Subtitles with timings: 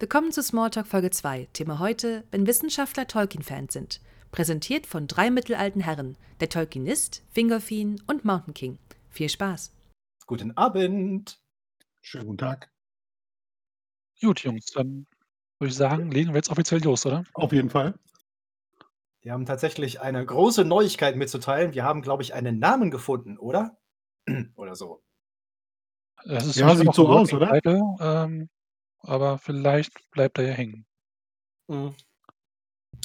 [0.00, 1.48] Willkommen zu Smalltalk Folge 2.
[1.52, 4.00] Thema heute, wenn Wissenschaftler Tolkien-Fans sind.
[4.30, 8.78] Präsentiert von drei mittelalten Herren, der Tolkienist, Fingerfin und Mountain King.
[9.10, 9.74] Viel Spaß.
[10.28, 11.40] Guten Abend.
[12.00, 12.70] Schönen guten Tag.
[14.20, 15.08] Gut, Jungs, dann
[15.58, 17.24] würde ich sagen, legen wir jetzt offiziell los, oder?
[17.32, 17.98] Auf jeden Fall.
[19.22, 21.74] Wir haben tatsächlich eine große Neuigkeit mitzuteilen.
[21.74, 23.76] Wir haben, glaube ich, einen Namen gefunden, oder?
[24.54, 25.02] oder so.
[26.24, 27.52] Das ist Ja, sieht so aus, oder?
[27.52, 28.48] Title, ähm,
[29.08, 30.86] aber vielleicht bleibt er ja hängen.
[31.68, 31.94] Mhm.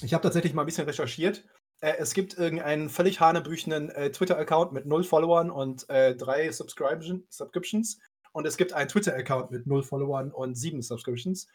[0.02, 1.46] Ich habe tatsächlich mal ein bisschen recherchiert.
[1.82, 7.26] Äh, es gibt irgendeinen völlig hanebüchenen äh, Twitter-Account mit null Followern und äh, drei Subscription,
[7.30, 8.00] Subscriptions.
[8.32, 11.48] Und es gibt einen Twitter-Account mit null Followern und sieben Subscriptions.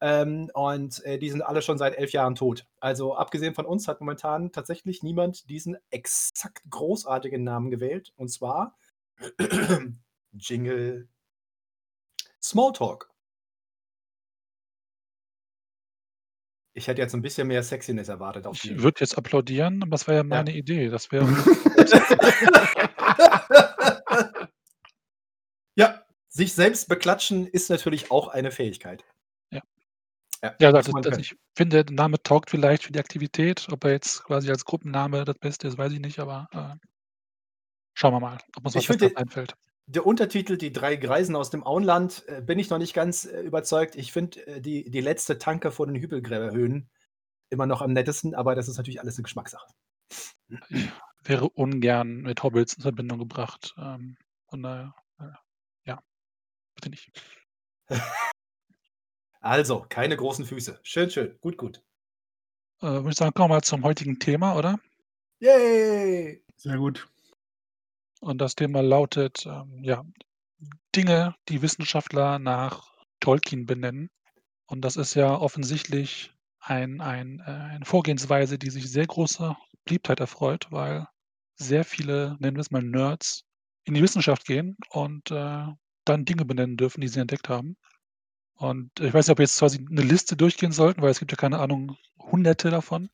[0.00, 2.66] Ähm, und die sind alle schon seit elf Jahren tot.
[2.80, 8.12] Also abgesehen von uns hat momentan tatsächlich niemand diesen exakt großartigen Namen gewählt.
[8.16, 8.76] Und zwar
[10.32, 11.08] Jingle
[12.42, 13.11] Smalltalk.
[16.74, 20.08] Ich hätte jetzt ein bisschen mehr Sexiness erwartet auf Ich würde jetzt applaudieren, aber das
[20.08, 20.88] war ja meine Idee.
[20.88, 21.26] Das wäre
[25.74, 29.04] ja, sich selbst beklatschen ist natürlich auch eine Fähigkeit.
[29.50, 29.60] Ja.
[30.42, 31.22] Ja, ja, muss das, man das, können.
[31.22, 33.68] ich finde, der Name taugt vielleicht für die Aktivität.
[33.70, 36.74] Ob er jetzt quasi als Gruppenname das Beste ist, weiß ich nicht, aber äh,
[37.92, 39.54] schauen wir mal, ob uns was Ich finde Besseres einfällt.
[39.94, 43.42] Der Untertitel Die drei Greisen aus dem Auenland äh, bin ich noch nicht ganz äh,
[43.42, 43.94] überzeugt.
[43.94, 46.88] Ich finde äh, die, die letzte Tanke vor den Hügelgräberhöhen
[47.50, 49.66] immer noch am nettesten, aber das ist natürlich alles eine Geschmackssache.
[50.70, 50.88] Ich
[51.24, 53.74] wäre ungern mit Hobbits in Verbindung gebracht.
[53.76, 54.16] Ähm,
[54.48, 55.24] von daher, äh,
[55.84, 56.02] ja,
[56.74, 57.10] bitte nicht.
[59.44, 60.78] Also, keine großen Füße.
[60.84, 61.36] Schön, schön.
[61.40, 61.82] Gut, gut.
[62.80, 64.78] Äh, würde ich sagen, kommen wir mal zum heutigen Thema, oder?
[65.40, 66.44] Yay!
[66.54, 67.11] Sehr gut.
[68.22, 70.04] Und das Thema lautet, ähm, ja,
[70.94, 74.10] Dinge, die Wissenschaftler nach Tolkien benennen.
[74.66, 80.20] Und das ist ja offensichtlich ein, ein, äh, eine Vorgehensweise, die sich sehr großer Beliebtheit
[80.20, 81.08] erfreut, weil
[81.56, 83.44] sehr viele, nennen wir es mal Nerds,
[83.82, 85.66] in die Wissenschaft gehen und äh,
[86.04, 87.76] dann Dinge benennen dürfen, die sie entdeckt haben.
[88.54, 91.32] Und ich weiß nicht, ob wir jetzt quasi eine Liste durchgehen sollten, weil es gibt
[91.32, 93.10] ja keine Ahnung, hunderte davon.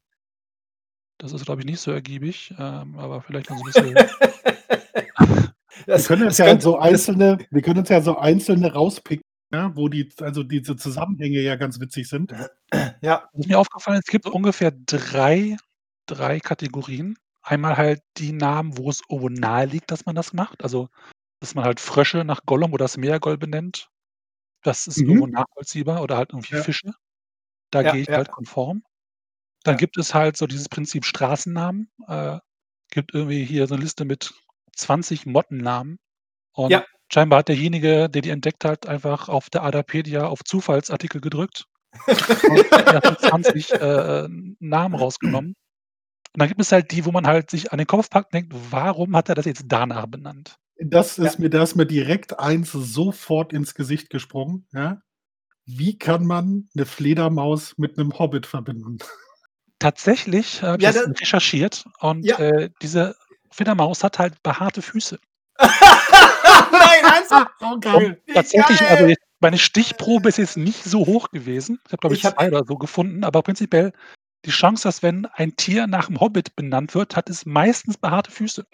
[1.17, 4.11] Das ist, glaube ich, nicht so ergiebig, ähm, aber vielleicht noch so ein bisschen.
[5.87, 8.19] Wir Das, können das uns ja könnte, so das, einzelne, wir können uns ja so
[8.19, 9.23] einzelne rauspicken,
[9.53, 12.33] ja, wo die, also diese Zusammenhänge ja ganz witzig sind.
[13.03, 15.57] ja, Es ist mir aufgefallen, es gibt ungefähr drei,
[16.07, 17.17] drei Kategorien.
[17.43, 20.63] Einmal halt die Namen, wo es irgendwo nahe liegt, dass man das macht.
[20.63, 20.89] Also,
[21.41, 23.89] dass man halt Frösche nach Gollum oder Smeagol benennt.
[24.63, 25.33] Das ist irgendwo Mhm.
[25.33, 26.63] nachvollziehbar oder halt irgendwie Ja.
[26.63, 26.93] Fische.
[27.71, 28.83] Da ja, gehe ich ja, halt konform.
[29.65, 29.79] Dann ja.
[29.79, 31.91] gibt es halt so dieses Prinzip Straßennamen.
[32.07, 32.39] Äh,
[32.91, 34.35] gibt irgendwie hier so eine Liste mit
[34.79, 35.99] 20 Mottennamen.
[36.53, 41.21] Und Ja, scheinbar hat derjenige, der die entdeckt hat, einfach auf der Adapedia auf Zufallsartikel
[41.21, 41.65] gedrückt
[42.07, 44.29] und er hat 20 äh,
[44.61, 45.55] Namen rausgenommen.
[46.35, 48.35] Und dann gibt es halt die, wo man halt sich an den Kopf packt und
[48.35, 50.57] denkt, warum hat er das jetzt danach benannt?
[50.79, 51.25] Das ja.
[51.25, 54.67] ist mir, da ist mir direkt eins sofort ins Gesicht gesprungen.
[54.73, 55.01] Ja?
[55.65, 58.99] Wie kann man eine Fledermaus mit einem Hobbit verbinden?
[59.79, 62.39] Tatsächlich habe ich Ja, das da, recherchiert und ja.
[62.39, 63.17] äh, diese
[63.59, 65.19] Fledermaus hat halt behaarte Füße.
[65.59, 67.51] Nein, ernsthaft?
[67.61, 68.23] Oh, Und geil.
[68.25, 69.09] Wie tatsächlich, also geil!
[69.11, 71.81] jetzt, meine Stichprobe ist jetzt nicht so hoch gewesen.
[71.85, 73.93] Ich habe, glaube ich, Ich habe, zwei oder so gefunden, aber prinzipiell
[74.45, 78.31] die Chance, dass wenn ein Tier nach einem Hobbit benannt wird, hat es meistens behaarte
[78.31, 78.65] Füße.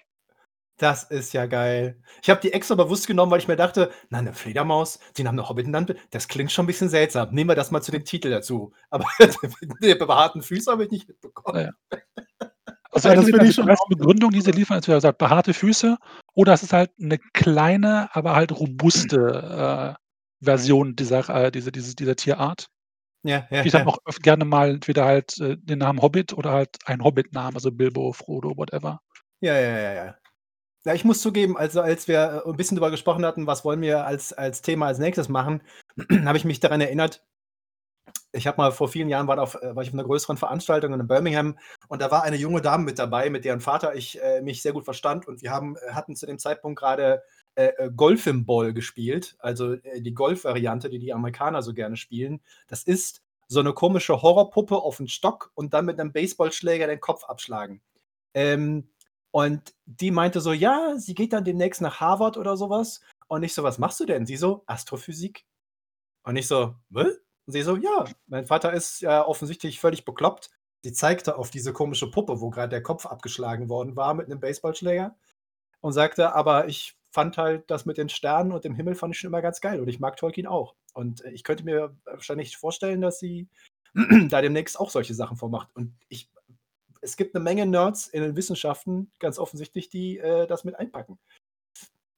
[0.76, 1.98] das ist ja geil.
[2.22, 5.32] Ich habe die extra bewusst genommen, weil ich mir dachte, na, eine Fledermaus, die nach
[5.32, 7.30] einem Hobbit genannt wird, das klingt schon ein bisschen seltsam.
[7.32, 8.74] Nehmen wir das mal zu dem Titel dazu.
[8.90, 9.06] Aber
[9.80, 11.72] die behaarten Füße habe ich nicht mitbekommen.
[11.90, 12.50] Naja.
[12.94, 13.88] Also Ja, das entweder finde die ich schon.
[13.88, 15.96] Begründungen, die sie liefern, ist, wie gesagt, behaarte Füße
[16.34, 21.94] oder es ist halt eine kleine, aber halt robuste äh, Version dieser, äh, dieser, dieser,
[21.94, 22.68] dieser Tierart.
[23.24, 23.86] Ja, ja, Die dann ja.
[23.88, 27.72] auch oft gerne mal entweder halt äh, den Namen Hobbit oder halt ein Hobbit-Namen, also
[27.72, 29.00] Bilbo, Frodo, whatever.
[29.40, 30.16] Ja, ja, ja, ja.
[30.84, 33.80] Ja, ich muss zugeben, also als wir äh, ein bisschen darüber gesprochen hatten, was wollen
[33.80, 35.62] wir als, als Thema als nächstes machen,
[36.26, 37.24] habe ich mich daran erinnert,
[38.32, 40.92] ich habe mal vor vielen Jahren war, auf, äh, war ich auf einer größeren Veranstaltung
[40.92, 41.58] in Birmingham
[41.88, 44.72] und da war eine junge Dame mit dabei, mit deren Vater ich äh, mich sehr
[44.72, 47.22] gut verstand und wir haben, äh, hatten zu dem Zeitpunkt gerade
[47.54, 51.96] äh, äh, Golf im Ball gespielt, also äh, die Golf-Variante, die die Amerikaner so gerne
[51.96, 52.40] spielen.
[52.66, 57.00] Das ist so eine komische Horrorpuppe auf den Stock und dann mit einem Baseballschläger den
[57.00, 57.80] Kopf abschlagen.
[58.34, 58.88] Ähm,
[59.30, 63.00] und die meinte so, ja, sie geht dann demnächst nach Harvard oder sowas.
[63.28, 64.26] Und ich so, was machst du denn?
[64.26, 65.44] Sie so, Astrophysik.
[66.24, 67.20] Und ich so, was?
[67.46, 70.50] Und sie so, ja, mein Vater ist ja offensichtlich völlig bekloppt.
[70.82, 74.40] Sie zeigte auf diese komische Puppe, wo gerade der Kopf abgeschlagen worden war mit einem
[74.40, 75.16] Baseballschläger.
[75.80, 79.20] Und sagte, aber ich fand halt das mit den Sternen und dem Himmel fand ich
[79.20, 79.80] schon immer ganz geil.
[79.80, 80.74] Und ich mag Tolkien auch.
[80.94, 83.48] Und äh, ich könnte mir wahrscheinlich vorstellen, dass sie
[84.28, 85.68] da demnächst auch solche Sachen vormacht.
[85.74, 86.30] Und ich,
[87.02, 91.18] es gibt eine Menge Nerds in den Wissenschaften, ganz offensichtlich, die äh, das mit einpacken.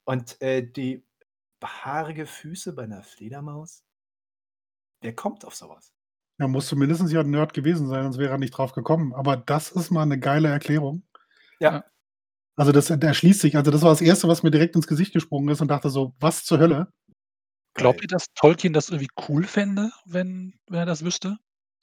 [0.05, 1.03] Und äh, die
[1.59, 3.83] behaarige Füße bei einer Fledermaus,
[5.01, 5.93] wer kommt auf sowas?
[6.39, 9.13] Er muss zumindest ja ein Nerd gewesen sein, sonst wäre er nicht drauf gekommen.
[9.13, 11.03] Aber das ist mal eine geile Erklärung.
[11.59, 11.83] Ja.
[12.55, 13.57] Also das erschließt sich.
[13.57, 16.13] Also das war das Erste, was mir direkt ins Gesicht gesprungen ist und dachte so,
[16.19, 16.91] was zur Hölle?
[17.73, 21.37] Glaubt ihr, dass Tolkien das irgendwie cool fände, wenn, wenn er das wüsste?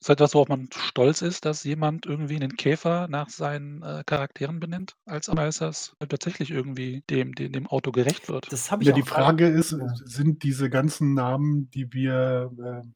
[0.04, 4.02] Ist das etwas, worauf man stolz ist, dass jemand irgendwie einen Käfer nach seinen äh,
[4.04, 8.52] Charakteren benennt, als das tatsächlich irgendwie dem, dem, dem Auto gerecht wird?
[8.52, 9.94] Das habe ich Ja, auch die Frage ist, Ja.
[10.04, 12.86] sind diese ganzen Namen, die wir, äh,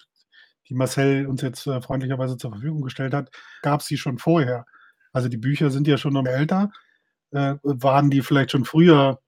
[0.69, 3.31] die Marcel uns jetzt äh, freundlicherweise zur Verfügung gestellt hat,
[3.63, 4.67] gab es die schon vorher?
[5.11, 6.71] Also die Bücher sind ja schon noch älter.
[7.31, 9.19] Äh, waren die vielleicht schon früher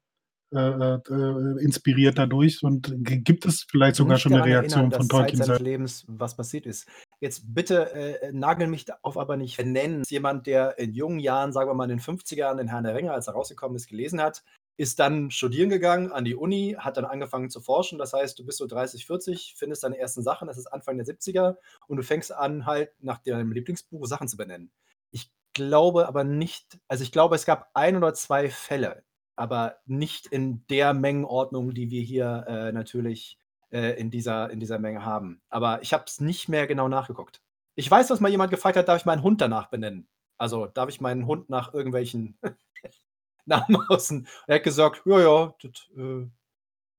[0.52, 5.42] äh, äh, inspiriert dadurch und gibt es vielleicht sogar schon eine Reaktion erinnern, von Tolkien
[5.42, 5.60] seines?
[5.60, 6.88] Lebens was passiert ist.
[7.20, 10.02] Jetzt bitte äh, nagel mich darauf aber nicht nennen.
[10.08, 13.12] Jemand, der in jungen Jahren, sagen wir mal in den 50ern, den Herrn der Ringe,
[13.12, 14.42] als er rausgekommen ist, gelesen hat,
[14.76, 17.98] ist dann studieren gegangen an die Uni, hat dann angefangen zu forschen.
[17.98, 21.06] Das heißt, du bist so 30, 40, findest deine ersten Sachen, das ist Anfang der
[21.06, 21.56] 70er
[21.86, 24.72] und du fängst an, halt nach deinem Lieblingsbuch Sachen zu benennen.
[25.10, 29.04] Ich glaube aber nicht, also ich glaube, es gab ein oder zwei Fälle,
[29.40, 33.38] aber nicht in der Mengenordnung, die wir hier äh, natürlich
[33.70, 35.40] äh, in, dieser, in dieser Menge haben.
[35.48, 37.40] Aber ich habe es nicht mehr genau nachgeguckt.
[37.74, 40.06] Ich weiß, dass mal jemand gefragt hat, darf ich meinen Hund danach benennen?
[40.36, 42.38] Also darf ich meinen Hund nach irgendwelchen
[43.46, 44.28] Namen außen?
[44.46, 46.26] Er hat gesagt, ja, ja, das äh,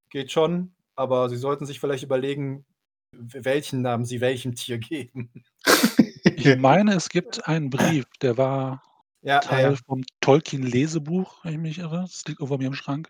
[0.10, 2.66] geht schon, aber Sie sollten sich vielleicht überlegen,
[3.12, 5.32] welchen Namen Sie welchem Tier geben.
[6.24, 8.82] Ich meine, es gibt einen Brief, der war
[9.24, 9.78] Ja, Teil ja.
[9.86, 12.02] vom Tolkien-Lesebuch, wenn ich mich irre.
[12.02, 13.10] Das liegt irgendwo bei mir im Schrank.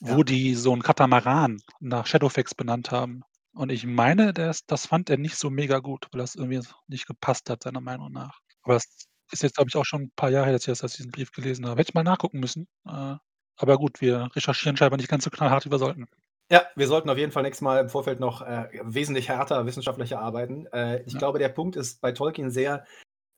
[0.00, 3.22] Wo die so einen Katamaran nach Shadowfax benannt haben.
[3.52, 7.06] Und ich meine, das, das fand er nicht so mega gut, weil das irgendwie nicht
[7.06, 8.38] gepasst hat, seiner Meinung nach.
[8.62, 8.86] Aber das
[9.32, 11.32] ist jetzt, glaube ich, auch schon ein paar Jahre her, dass ich das- diesen Brief
[11.32, 11.80] gelesen habe.
[11.80, 12.68] Hätte ich mal nachgucken müssen.
[12.86, 13.16] Äh,
[13.56, 16.06] aber gut, wir recherchieren scheinbar nicht ganz so knallhart, wie wir sollten.
[16.50, 20.20] Ja, wir sollten auf jeden Fall nächstes Mal im Vorfeld noch äh, wesentlich härter wissenschaftlicher
[20.20, 20.66] arbeiten.
[20.66, 21.18] Äh, ich Ja.
[21.18, 22.86] glaube, der Punkt ist bei Tolkien sehr,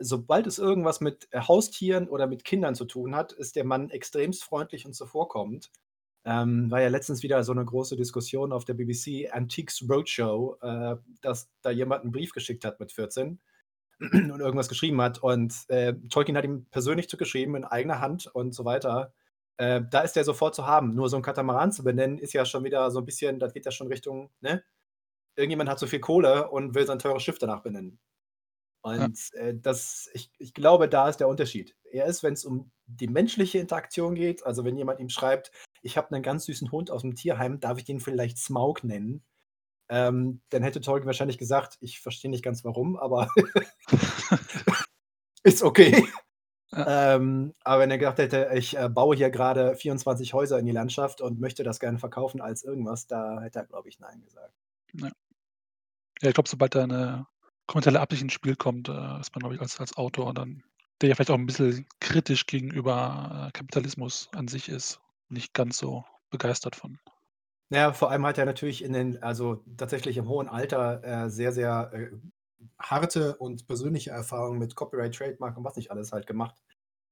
[0.00, 3.90] sobald es irgendwas mit äh, Haustieren oder mit Kindern zu tun hat, ist der Mann
[3.90, 5.70] extremst freundlich und zuvorkommend.
[6.24, 10.96] Ähm, war ja letztens wieder so eine große Diskussion auf der BBC Antiques Roadshow, äh,
[11.22, 13.40] dass da jemand einen Brief geschickt hat mit 14
[14.00, 15.18] und irgendwas geschrieben hat.
[15.22, 19.12] Und äh, Tolkien hat ihm persönlich zugeschrieben in eigener Hand und so weiter.
[19.56, 20.94] Äh, da ist der sofort zu haben.
[20.94, 23.64] Nur so ein Katamaran zu benennen, ist ja schon wieder so ein bisschen, das geht
[23.64, 24.62] ja schon Richtung, ne?
[25.36, 27.98] Irgendjemand hat so viel Kohle und will sein teures Schiff danach benennen.
[28.82, 31.76] Und äh, das, ich, ich glaube, da ist der Unterschied.
[31.90, 35.96] Er ist, wenn es um die menschliche Interaktion geht, also wenn jemand ihm schreibt, ich
[35.96, 39.22] habe einen ganz süßen Hund aus dem Tierheim, darf ich den vielleicht Smaug nennen?
[39.88, 43.28] Ähm, dann hätte Tolkien wahrscheinlich gesagt, ich verstehe nicht ganz warum, aber
[45.42, 46.06] ist okay.
[46.72, 50.72] Ähm, aber wenn er gesagt hätte, ich äh, baue hier gerade 24 Häuser in die
[50.72, 54.54] Landschaft und möchte das gerne verkaufen als irgendwas, da hätte er, glaube ich, Nein gesagt.
[56.22, 57.26] Ja, ich glaube, sobald da eine
[57.70, 60.64] kommerzielle Absicht ins Spiel kommt, äh, ist man, glaube ich, als, als Autor dann,
[61.00, 65.78] der ja vielleicht auch ein bisschen kritisch gegenüber äh, Kapitalismus an sich ist, nicht ganz
[65.78, 66.98] so begeistert von.
[67.70, 71.52] Ja, vor allem hat er natürlich in den, also tatsächlich im hohen Alter äh, sehr,
[71.52, 72.10] sehr äh,
[72.80, 76.56] harte und persönliche Erfahrungen mit Copyright, Trademark und was nicht alles halt gemacht.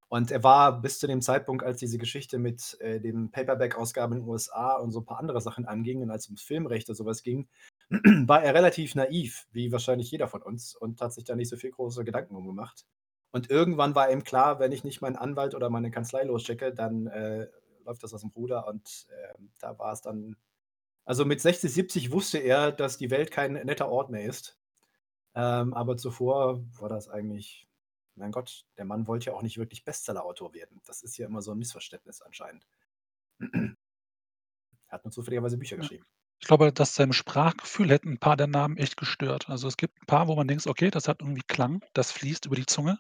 [0.09, 4.23] Und er war bis zu dem Zeitpunkt, als diese Geschichte mit äh, dem Paperback-Ausgaben in
[4.23, 7.23] den USA und so ein paar andere Sachen anging und als es ums Filmrechte sowas
[7.23, 7.47] ging,
[7.91, 11.57] war er relativ naiv, wie wahrscheinlich jeder von uns, und hat sich da nicht so
[11.57, 12.87] viel große Gedanken um gemacht.
[13.33, 17.07] Und irgendwann war ihm klar, wenn ich nicht meinen Anwalt oder meine Kanzlei losschicke, dann
[17.09, 17.49] äh,
[17.85, 18.67] läuft das aus dem Ruder.
[18.67, 20.37] Und äh, da war es dann.
[21.05, 24.59] Also mit 60, 70 wusste er, dass die Welt kein netter Ort mehr ist.
[25.35, 27.68] Ähm, aber zuvor war das eigentlich,
[28.19, 30.81] mein Gott, der Mann wollte ja auch nicht wirklich Bestseller-Autor werden.
[30.87, 32.67] Das ist ja immer so ein Missverständnis anscheinend.
[33.41, 33.77] er
[34.91, 35.83] hat nur zufälligerweise Bücher Ja.
[35.83, 36.05] geschrieben.
[36.41, 39.49] Ich glaube, dass seinem Sprachgefühl hätten ein paar der Namen echt gestört.
[39.49, 42.47] Also es gibt ein paar, wo man denkt, okay, das hat irgendwie Klang, das fließt
[42.47, 42.99] über die Zunge.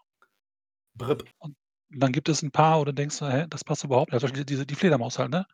[0.95, 1.25] Brip.
[1.39, 1.57] Und
[1.91, 4.23] dann gibt es ein paar, wo du denkst, hä, das passt überhaupt nicht.
[4.25, 5.47] Also diese, die Fledermaus halt, ne?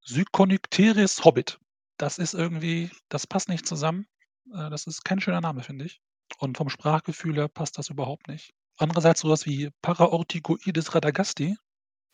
[0.00, 1.60] Syconycteris Hobbit.
[1.98, 4.06] Das ist irgendwie, das passt nicht zusammen.
[4.52, 6.00] Äh, Das ist kein schöner Name, finde ich.
[6.38, 8.54] Und vom Sprachgefühl her passt das überhaupt nicht.
[8.78, 11.56] Andererseits sowas wie Paraorticoides radagasti,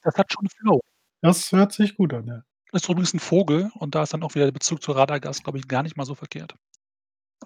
[0.03, 0.81] das hat schon Flow.
[1.23, 2.43] Das hört sich gut an, ja.
[2.73, 5.59] Ist übrigens ein Vogel und da ist dann auch wieder der Bezug zu Radagast, glaube
[5.59, 6.55] ich, gar nicht mal so verkehrt.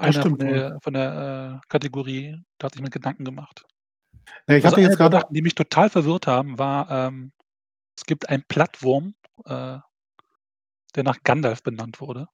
[0.00, 0.54] Das Einer von stimmt wohl.
[0.54, 3.64] der, von der äh, Kategorie, da hat sich mir Gedanken gemacht.
[4.48, 7.32] Ja, ich Also hatte jetzt gerade Sachen, die mich total verwirrt haben, war, ähm,
[7.96, 9.78] es gibt einen Plattwurm, äh,
[10.94, 12.26] der nach Gandalf benannt wurde.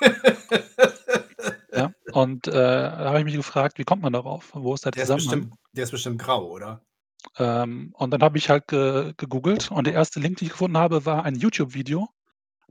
[2.12, 4.50] Und, äh, da habe ich mich gefragt: „Wie kommt man darauf?
[4.54, 6.84] Wo ist der Der ist Zusammenhang?“ bestimmt der ist bestimmt grau, oder?
[7.38, 10.78] Ähm, und dann habe ich halt ge gegoogelt und der erste Link, den ich gefunden
[10.78, 12.08] habe, war ein YouTube-Video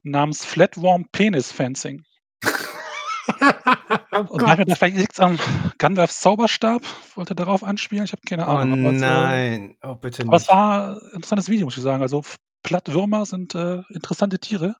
[0.03, 2.05] namens Flatworm Penis Fencing.
[4.11, 4.55] Oh Und da Gott.
[4.55, 5.39] gedacht, vielleicht liegt's am
[5.77, 6.83] Gandalfs Zauberstab,
[7.15, 10.49] wollte darauf anspielen, ich habe keine Oh Ahnung, äh nein, oh bitte aber es nicht.
[10.49, 12.03] war 'n interessantes Video, muss ich sagen.
[12.03, 12.23] Also,
[12.63, 14.75] Plattwürmer sind, äh, interessante Tiere.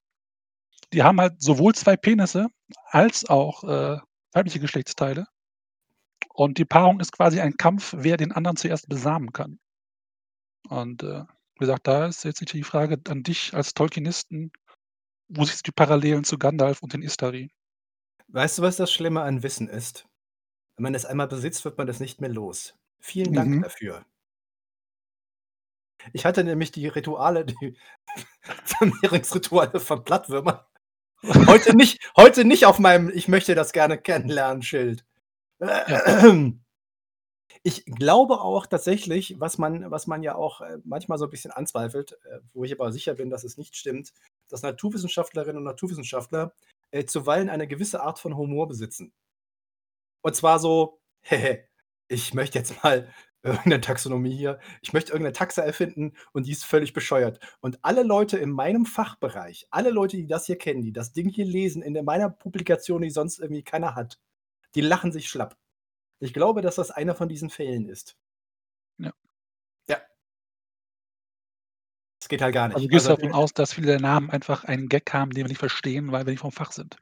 [0.94, 2.48] Die haben halt sowohl 2 Penisse
[2.92, 4.00] als auch, äh,
[4.34, 5.28] weibliche Geschlechtsteile.
[6.40, 9.60] Und die Paarung ist quasi ein Kampf, wer den anderen zuerst besamen kann.
[10.70, 11.24] Und, äh,
[11.56, 14.54] wie gesagt, da ist jetzt die Frage an dich als Tolkienisten:
[15.28, 17.52] Wo siehst du die Parallelen zu Gandalf und den Istari?
[18.30, 20.08] Weißt du, was das Schlimme an Wissen ist?
[20.78, 22.76] Wenn man es einmal besitzt, wird man das nicht mehr los.
[23.02, 23.62] Vielen Dank Mhm.
[23.62, 24.06] dafür.
[26.14, 27.76] Ich hatte nämlich die Rituale, die
[28.64, 30.62] Vermehrungsrituale von Plattwürmern
[31.48, 35.02] heute nicht heute nicht auf meinem „Ich möchte das gerne kennenlernen“-Schild.
[35.02, 35.09] Ja.
[37.66, 41.52] Ich glaube auch tatsächlich, was man was man ja auch, äh, manchmal so 'n bisschen
[41.52, 44.14] anzweifelt, äh, wo ich aber sicher bin, dass es nicht stimmt,
[44.50, 46.54] dass Naturwissenschaftlerinnen und Naturwissenschaftler,
[46.92, 49.12] äh, zuweilen eine gewisse Art von Humor besitzen.
[50.26, 51.00] Und zwar so:
[52.08, 53.08] „Ich möchte jetzt mal
[53.44, 57.40] irgend 'ne Taxonomie hier ich möchte irgend 'ne Taxe erfinden und die ist völlig bescheuert.“
[57.62, 61.30] Und alle Leute in meinem Fachbereich, alle Leute, die das hier kennen, die das Ding
[61.30, 64.18] hier lesen in meiner Publikation, die sonst irgendwie keiner hat,
[64.76, 65.58] die lachen sich schlapp.
[66.20, 68.18] Ich glaube, dass das einer von diesen Fällen ist.
[69.00, 69.12] Ja.
[69.88, 70.00] Ja.
[72.22, 72.76] Das geht halt gar nicht.
[72.76, 75.44] Also, gehst du Also, davon aus, dass viele der Namen einfach einen Gag haben, den
[75.46, 76.98] wir nicht verstehen, weil wir nicht vom Fach sind?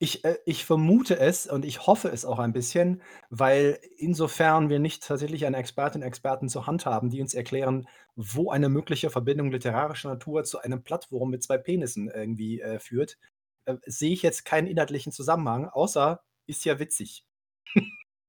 [0.00, 4.78] Ich äh, ich vermute es und ich hoffe es auch ein bisschen, weil insofern wir
[4.78, 9.50] nicht tatsächlich eine Expertin, Experten zur Hand haben, die uns erklären, wo eine mögliche Verbindung
[9.50, 13.18] literarischer Natur zu einem Plattwurm mit 2 Penissen irgendwie, äh, führt,
[13.64, 17.24] äh, sehe ich jetzt keinen inhaltlichen Zusammenhang, außer ist ja witzig.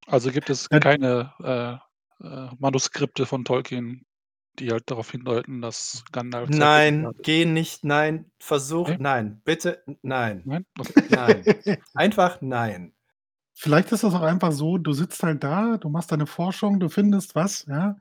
[0.07, 4.05] Also, gibt es keine, äh, äh, Manuskripte von Tolkien,
[4.59, 8.97] die halt darauf hindeuten, dass Gandalf 2 Penisse Nein, geh nicht, nein, versuch Ne?
[8.99, 10.41] nein, bitte, nein.
[10.45, 10.65] Nein?
[10.77, 11.03] Okay.
[11.09, 11.43] Nein.
[11.93, 12.93] Einfach nein.
[13.61, 16.87] Vielleicht ist das auch einfach so, du sitzt halt da, du machst deine Forschung, du
[16.87, 17.97] findest was, ja,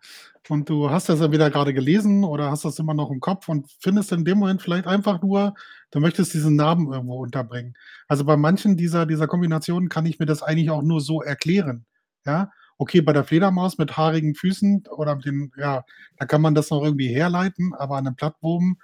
[0.48, 3.66] und du hast das entweder grade gelesen oder hast das immer noch im Kopf und
[3.80, 5.54] findest in dem Moment vielleicht einfach nur
[5.90, 7.74] du möchtest diesen Namen irgendwo unterbringen.
[8.06, 11.86] Also, bei manchen dieser dieser Kombinationen kann ich mir das eigentlich auch nur so erklären,
[12.24, 12.52] ja?
[12.80, 15.82] Okay, bei der Fledermaus mit haarigen Füßen oder mit den ja,
[16.18, 18.78] da kann man das noch irgendwie herleiten, aber an 'nem Plattwurm,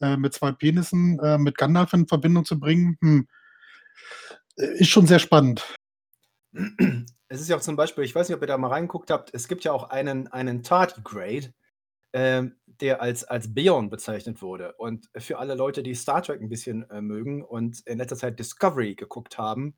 [0.00, 3.26] äh, mit 2 Penissen, äh, mit Gandalf in Verbindung zu bringen, hm
[4.58, 5.76] äh, ist schon sehr spannend.
[7.28, 9.32] Es ist ja auch zum Beispiel ich weiß nicht, ob ihr da mal reingeguckt habt,
[9.34, 11.54] es gibt ja auch einen einen Tardigrade,
[12.14, 14.74] ähm, der als als Beorn bezeichnet wurde.
[14.74, 18.38] Und für alle Leute, die Star Trek 'n bisschen, äh, mögen und in letzter Zeit
[18.40, 19.76] Discovery geguckt haben,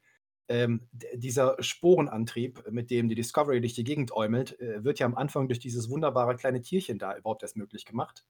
[0.48, 5.16] ähm, dieser Sporenantrieb, mit dem die Discovery durch die Gegend äumelt, äh, wird ja am
[5.16, 8.24] Anfang durch dieses wunderbare kleine Tierchen da überhaupt erst möglich gemacht.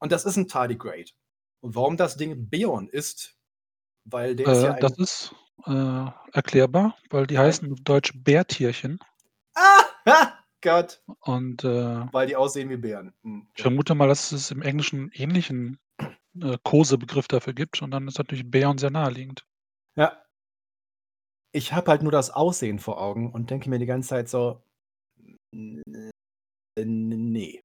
[0.00, 1.12] Und das ist 'n Tardigrade.
[1.62, 3.38] Und warum das Ding Beorn ist,
[4.04, 5.34] weil der ist ja Äh, das ein ist,
[5.66, 8.98] äh, erklärbar, weil die heißen auf Deutsch Bärtierchen.
[9.54, 11.02] Ah, Gott.
[11.20, 13.12] Und, äh Weil die aussehen wie Bären.
[13.22, 15.78] Hm, ich vermute mal, dass es im Englischen ähnlichen,
[16.40, 19.44] äh, Kosebegriff dafür gibt und dann ist natürlich Beorn sehr naheliegend.
[19.96, 20.22] Ja.
[21.54, 24.62] Ich habe halt nur das Aussehen vor Augen und denke mir die ganze Zeit so:
[25.52, 25.82] „N
[26.76, 27.62] n ne.“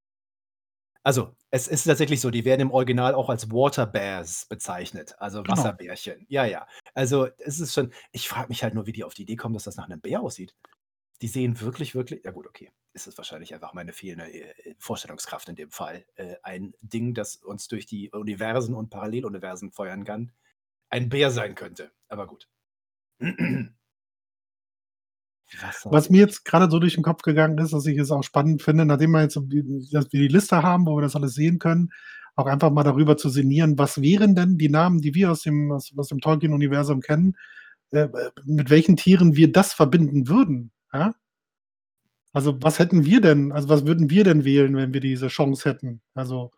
[1.08, 5.46] Also, es ist tatsächlich so, die werden im Original auch als Water Bears bezeichnet, also
[5.46, 5.48] Genau.
[5.48, 6.26] Wasserbärchen.
[6.28, 6.68] Ja, ja.
[6.96, 9.54] Also, es ist schon ich frage mich halt nur, wie die auf die Idee kommen,
[9.54, 10.54] dass das nach 'nem Bär aussieht.
[11.22, 15.50] Die sehen wirklich, wirklich ja gut, okay, es ist wahrscheinlich einfach meine fehlende, äh, Vorstellungskraft
[15.50, 16.06] in dem Fall.
[16.16, 20.34] Äh, ein Ding, das uns durch die Universen und Paralleluniversen feuern kann,
[20.90, 22.50] ein Bär sein könnte, aber gut.
[25.86, 28.62] Was mir jetzt grade so durch den Kopf gegangen ist, was ich jetzt auch spannend
[28.62, 31.90] finde, nachdem wir jetzt dass wir die Liste haben, wo wir das alles sehen können,
[32.36, 35.72] auch einfach mal darüber zu sinnieren, was wären denn die Namen, die wir aus dem
[35.72, 37.36] aus aus dem Tolkien-Universum kennen,
[37.92, 38.08] äh,
[38.46, 41.14] mit welchen Tieren wir das verbinden würden, ja?
[42.34, 45.70] Also, was hätten wir denn also, was würden wir denn wählen, wenn wir diese Chance
[45.70, 46.02] hätten?
[46.14, 46.52] Also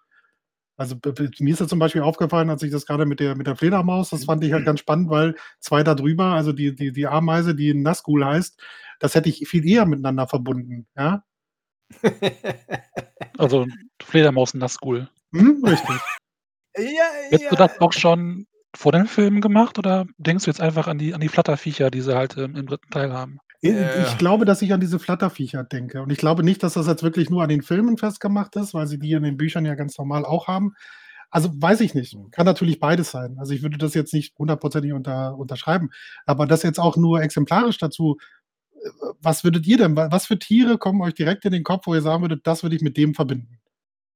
[0.80, 0.96] also,
[1.40, 4.12] mir ist das zum Beispiel aufgefallen, als ich das grade mit der mit der Fledermaus
[4.12, 7.54] das fand ich halt ganz spannend, weil 2 da drüber, also die die die Ameise,
[7.56, 8.60] die Nazgul heißt,
[9.00, 11.24] das hätte ich viel eher miteinander verbunden, ja?
[13.38, 13.66] Also,
[14.04, 15.10] Fledermaus Nazgul.
[15.32, 15.96] Mhm, richtig.
[16.78, 16.84] Ja,
[17.30, 17.68] Hättest du ja.
[17.68, 21.22] das auch schon vor den Filmen gemacht oder denkst du jetzt einfach an die an
[21.22, 22.78] die Flatterviecher, die sie halt, ähm, im 3.
[22.92, 23.40] Teil haben?
[23.62, 24.04] Äh.
[24.04, 27.04] ich glaube, dass ich an diese Flatterviecher denke und ich glaube nicht, dass das jetzt
[27.04, 29.98] wirklich nur an den Filmen festgemacht ist, weil sie die in den Büchern ja ganz
[29.98, 30.74] normal auch haben.
[31.32, 32.18] Also, weiß ich nicht.
[32.32, 33.36] Kann natürlich beides sein.
[33.38, 35.92] Also, ich würde das jetzt nicht hundertprozentig unter unterschreiben,
[36.26, 38.18] aber das jetzt auch nur exemplarisch dazu
[39.22, 42.02] was würdet ihr denn, was für Tiere kommen euch direkt in den Kopf, wo ihr
[42.02, 43.60] sagen würdet, das würde ich mit dem verbinden?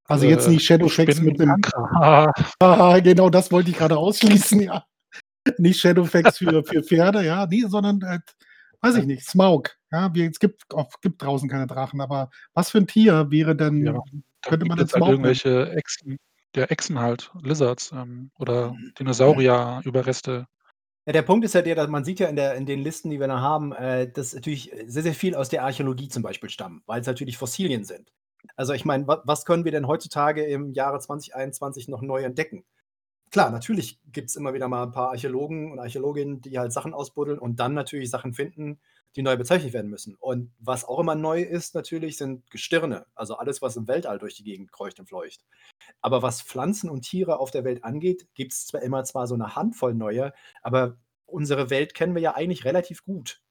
[0.05, 1.55] Also jetzt nicht Äh, Shadowfax mit dem.
[1.65, 2.33] Spinnenanker.
[2.59, 4.85] Ah, genau, das wollte ich gerade ausschließen, ja.
[5.57, 8.19] Nicht Shadowfax für, für Pferde, ja, nee, sondern, äh,
[8.83, 9.71] weiß ich nicht, Smaug.
[9.91, 13.55] Ja, wir, es gibt, oft, gibt draußen keine Drachen, aber was für ein Tier wäre
[13.55, 14.01] denn, Ja,
[14.41, 16.17] könnte man es halt irgendwelche Echsen,
[16.55, 20.47] ja, Echsen halt, Lizards ähm, oder Dinosaurier-Überreste.
[21.05, 23.09] Ja, der Punkt ist ja der, dass man sieht ja in, der, in den Listen,
[23.09, 26.49] die wir da haben, äh, dass natürlich sehr, sehr viel aus der Archäologie zum Beispiel
[26.49, 28.11] stammen, weil es natürlich Fossilien sind.
[28.55, 32.63] Also ich meine, wa was können wir denn heutzutage im Jahre 2021 noch neu entdecken?
[33.33, 36.93] Klar, natürlich gibt es immer wieder mal ein paar Archäologen und Archäologinnen, die halt Sachen
[36.93, 38.79] ausbuddeln und dann natürlich Sachen finden,
[39.15, 40.13] die neu bezeichnet werden müssen.
[40.19, 43.07] Und was auch immer neu ist, natürlich, sind Gestirne.
[43.15, 45.43] Also alles, was im Weltall durch die Gegend kreucht und fleucht.
[45.99, 49.33] Aber was Pflanzen und Tiere auf der Welt angeht, gibt es zwar immer zwar so
[49.33, 53.41] eine Handvoll neue, aber unsere Welt kennen wir ja eigentlich relativ gut.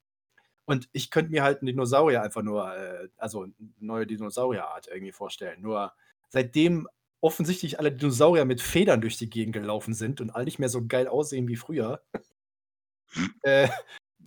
[0.64, 5.10] Und ich könnte mir halt einen Dinosaurier einfach nur, äh, also eine neue Dinosaurierart irgendwie
[5.10, 5.60] vorstellen.
[5.60, 5.92] Nur
[6.28, 6.86] seitdem
[7.22, 10.84] offensichtlich alle Dinosaurier mit Federn durch die Gegend gelaufen sind und all nicht mehr so
[10.86, 12.02] geil aussehen wie früher,
[13.42, 13.68] äh,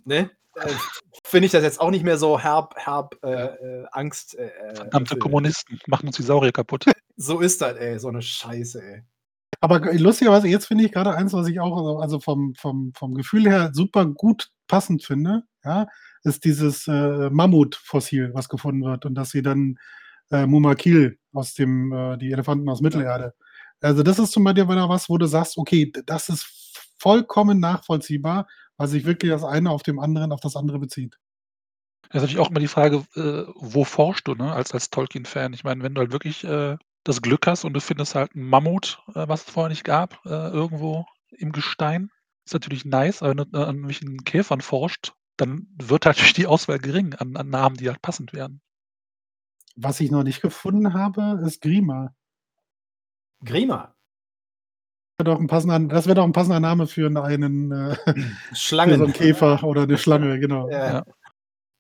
[0.06, 0.32] ne?
[0.56, 0.72] Äh,
[1.25, 4.36] Finde ich das jetzt auch nicht mehr so herb, herb, äh, äh, Angst.
[4.36, 5.18] Äh, äh, Verdammte.
[5.18, 6.86] Kommunisten machen uns die Saurier kaputt.
[7.18, 9.04] So ist das, ey, so eine Scheiße, ey.
[9.62, 13.14] Aber lustigerweise, jetzt finde ich gerade eins, was ich auch, also- also vom, vom, vom
[13.14, 15.88] Gefühl her super gut passend finde, ja,
[16.24, 19.80] ist dieses äh, Mammutfossil, was gefunden wird und dass sie dann
[20.32, 23.34] äh, Mumakil aus dem, äh, die Elefanten aus Mittelerde.
[23.82, 26.46] Also das ist zum Beispiel was, wo du sagst, okay, das ist
[26.98, 31.17] vollkommen nachvollziehbar, weil sich wirklich das eine auf dem anderen, auf das andere bezieht.
[32.10, 35.53] Das ist natürlich auch immer die Frage, äh, wo forschst du, ne, als, als Tolkien-Fan?
[35.53, 38.50] Ich meine, wenn du halt wirklich äh, das Glück hast und du findest halt einen
[38.50, 42.10] Mammut, äh, was es vorher nicht gab, äh, irgendwo im Gestein,
[42.46, 46.48] ist natürlich nice, aber wenn du an irgendwelchen Käfern forscht, dann wird halt natürlich die
[46.48, 48.62] Auswahl gering an, an Namen, die halt passend wären.
[49.75, 52.15] Was ich noch nicht gefunden habe, ist Grima.
[53.43, 53.95] Grima.
[55.17, 57.95] Wäre doch Das wäre doch ein passender Name für einen, äh,
[58.54, 60.69] für so einen Käfer oder eine Schlange, genau.
[60.69, 60.93] Ja.
[60.93, 61.04] Ja.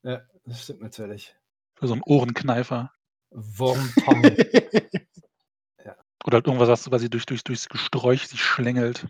[0.03, 1.35] ja, das stimmt natürlich.
[1.75, 2.91] Für so einen Ohrenkneifer.
[3.31, 4.23] Wurmpong.
[6.25, 9.05] Oder halt irgendwas, was, was sie durch, durch, durchs Gesträuch sich schlängelt.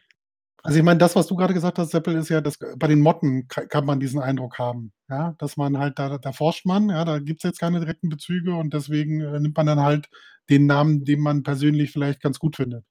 [0.66, 3.00] Also ich meine, das, was du gerade gesagt hast, Seppel, ist ja, dass bei den
[3.02, 6.90] Motten ka- kann man diesen Eindruck haben, ja, dass man halt, da, da forscht man,
[6.90, 10.10] ja, da gibt es jetzt keine direkten Bezüge und deswegen äh, nimmt man dann halt
[10.50, 12.84] den Namen, den man persönlich vielleicht ganz gut findet.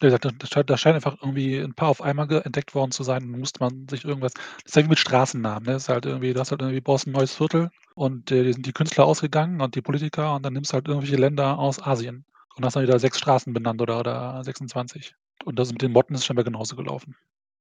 [0.00, 3.02] Wie gesagt, da, da scheint- scheint einfach irgendwie ein paar auf einmal entdeckt worden zu
[3.02, 3.30] sein.
[3.30, 4.32] Dann musste man sich irgendwas.
[4.34, 5.64] Das ist ja wie mit Straßennamen.
[5.66, 5.72] Ne?
[5.74, 8.52] Das ist halt irgendwie, du hast halt irgendwie brauchst ein neues Viertel und äh, die
[8.54, 11.82] sind die Künstler ausgegangen und die Politiker und dann nimmst du halt irgendwelche Länder aus
[11.82, 12.24] Asien
[12.56, 15.14] und hast dann wieder sechs Straßen benannt oder, oder 26.
[15.44, 17.16] Und das mit den Motten ist scheinbar genauso gelaufen.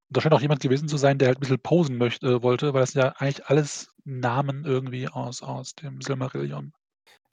[0.07, 2.73] Und da scheint auch jemand gewesen zu sein, der halt ein bisschen posen möchte, wollte,
[2.73, 6.73] weil das sind ja eigentlich alles Namen irgendwie aus, aus dem Silmarillion.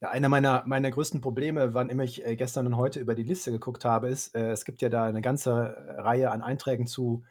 [0.01, 3.23] Ja, einer meiner, meiner größten Probleme, wann immer ich äh, gestern und heute über die
[3.23, 6.89] Liste geguckt habe, ist, äh, es gibt ja da eine ganze äh, Reihe an Einträgen
[6.89, 7.23] zu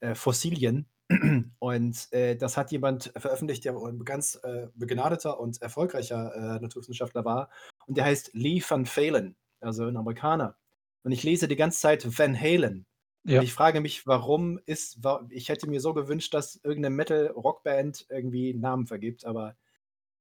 [0.00, 0.86] äh, Fossilien.
[1.58, 7.50] Und äh, das hat jemand veröffentlicht, der ein ganz äh, begnadeter und erfolgreicher Naturwissenschaftler war.
[7.86, 10.56] Und der heißt Lee Van Phalen, also ein Amerikaner.
[11.02, 12.86] Und ich lese die ganze Zeit Van Halen.
[13.24, 13.38] Ja.
[13.38, 14.98] Und ich frage mich, warum ist,
[15.30, 19.56] ich hätte mir so gewünscht, dass irgendeine Metal-Rockband irgendwie einen Namen vergibt, aber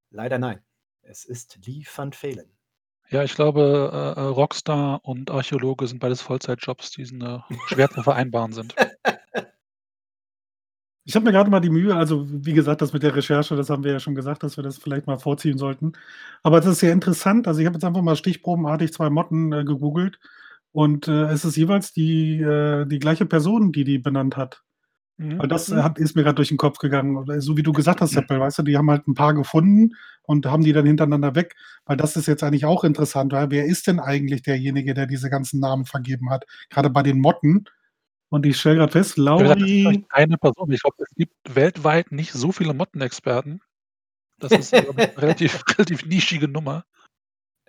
[0.10, 0.62] leider nein.
[1.02, 2.50] Es ist Lee Van Phalen.
[3.10, 8.02] Ja, ich glaube, äh, äh, Rockstar und Archäologe sind beides Vollzeitjobs, die äh, schwer zu
[8.02, 8.74] vereinbaren sind.
[11.06, 13.70] Ich habe mir gerade mal die Mühe, also wie gesagt, das mit der Recherche, das
[13.70, 15.94] haben wir ja schon gesagt, dass wir das vielleicht mal vorziehen sollten.
[16.44, 17.48] Aber es ist sehr interessant.
[17.48, 20.20] Also ich habe jetzt einfach mal stichprobenartig zwei Motten äh, gegoogelt
[20.72, 24.64] und äh, es ist jeweils die, äh, die gleiche Person, die die benannt hat.
[25.18, 25.40] Mhm.
[25.40, 27.24] Weil das hat, ist mir gerade durch den Kopf gegangen.
[27.42, 29.92] So wie du gesagt hast, Seppel, weißt du, die haben halt ein paar gefunden
[30.24, 31.56] und haben die dann hintereinander weg.
[31.86, 35.30] Weil das ist jetzt eigentlich auch interessant, weil wer ist denn eigentlich derjenige, der diese
[35.30, 36.46] ganzen Namen vergeben hat?
[36.70, 37.66] Gerade bei den Motten.
[38.34, 39.84] Und ich stelle gerade fest, gesagt, ist Lauri.
[39.84, 40.72] vielleicht eine Person.
[40.72, 43.62] Ich glaube, es gibt weltweit nicht so viele Mottenexperten.
[44.40, 46.84] Das ist ich, eine relativ, relativ nischige Nummer.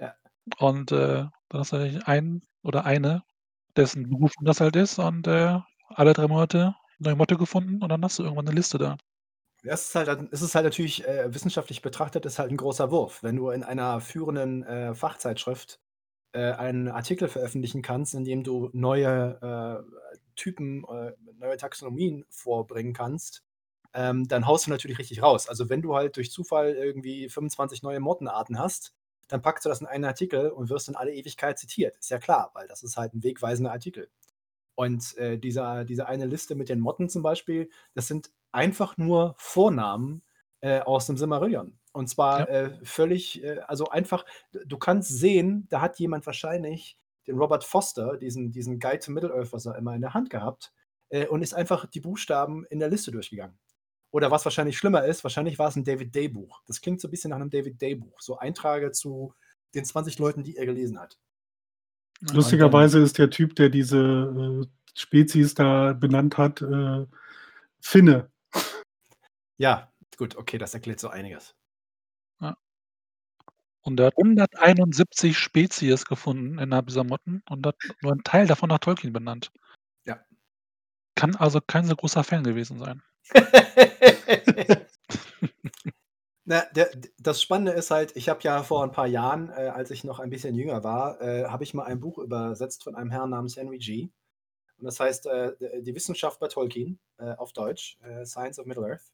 [0.01, 0.15] Ja.
[0.57, 3.25] Und äh, dann hast du natürlich einen oder eine,
[3.77, 5.59] dessen Beruf das halt ist und äh,
[5.91, 8.97] alle drei Monate neue Motte gefunden und dann hast du irgendwann eine Liste da.
[9.65, 13.23] Das ist halt, es ist halt natürlich äh, wissenschaftlich betrachtet, ist halt ein großer Wurf.
[13.23, 15.79] Wenn du in einer führenden äh, Fachzeitschrift
[16.33, 20.05] äh, einen Artikel veröffentlichen kannst, in dem du neue äh,
[20.37, 23.43] Typen, äh, neue Taxonomien vorbringen kannst,
[23.95, 25.49] ähm, dann haust du natürlich richtig raus.
[25.49, 28.95] Also wenn du halt durch Zufall irgendwie 25 neue Mottenarten hast,
[29.29, 31.97] dann packst du das in einen Artikel und wirst in alle Ewigkeit zitiert.
[31.97, 34.11] Ist ja klar, weil das ist halt ein wegweisender Artikel.
[34.75, 39.35] Und äh, dieser, diese eine Liste mit den Motten zum Beispiel, das sind einfach nur
[39.39, 40.23] Vornamen
[40.61, 41.79] äh, aus dem Silmarillion.
[41.93, 42.47] Und zwar Ja.
[42.47, 48.17] äh, völlig, äh, also einfach, du kannst sehen, da hat jemand wahrscheinlich den Robert Foster,
[48.17, 50.73] diesen, diesen Guide to Middle-earth, was er immer in der Hand gehabt,
[51.09, 53.59] äh, und ist einfach die Buchstaben in der Liste durchgegangen.
[54.11, 56.63] Oder was wahrscheinlich schlimmer ist, wahrscheinlich war es ein David Day-Buch.
[56.67, 58.21] Das klingt so ein bisschen nach einem David Day-Buch.
[58.21, 59.35] So Eintrage zu
[59.75, 61.19] den 20 Leuten, die er gelesen hat.
[62.33, 67.07] Lustigerweise ist der Typ, der diese äh, Spezies da benannt hat, äh,
[67.81, 68.31] Finne.
[69.57, 71.55] Ja, gut, okay, das erklärt so einiges.
[73.85, 78.71] Und er hat 171 Spezies gefunden innerhalb dieser Motten und hat nur einen Teil davon
[78.71, 79.53] nach Tolkien benannt.
[80.07, 80.25] Ja.
[81.15, 83.03] Kann also kein so großer Fan gewesen sein.
[86.47, 89.91] Na, der, das Spannende ist halt, ich habe ja vor ein paar Jahren, äh, als
[89.91, 93.11] ich noch ein bisschen jünger war, äh, habe ich mal ein Buch übersetzt von einem
[93.11, 94.11] Herrn namens Henry G.
[94.79, 99.11] Und das heißt äh, Die Wissenschaft bei Tolkien äh, auf Deutsch, äh, Science of Middle-earth.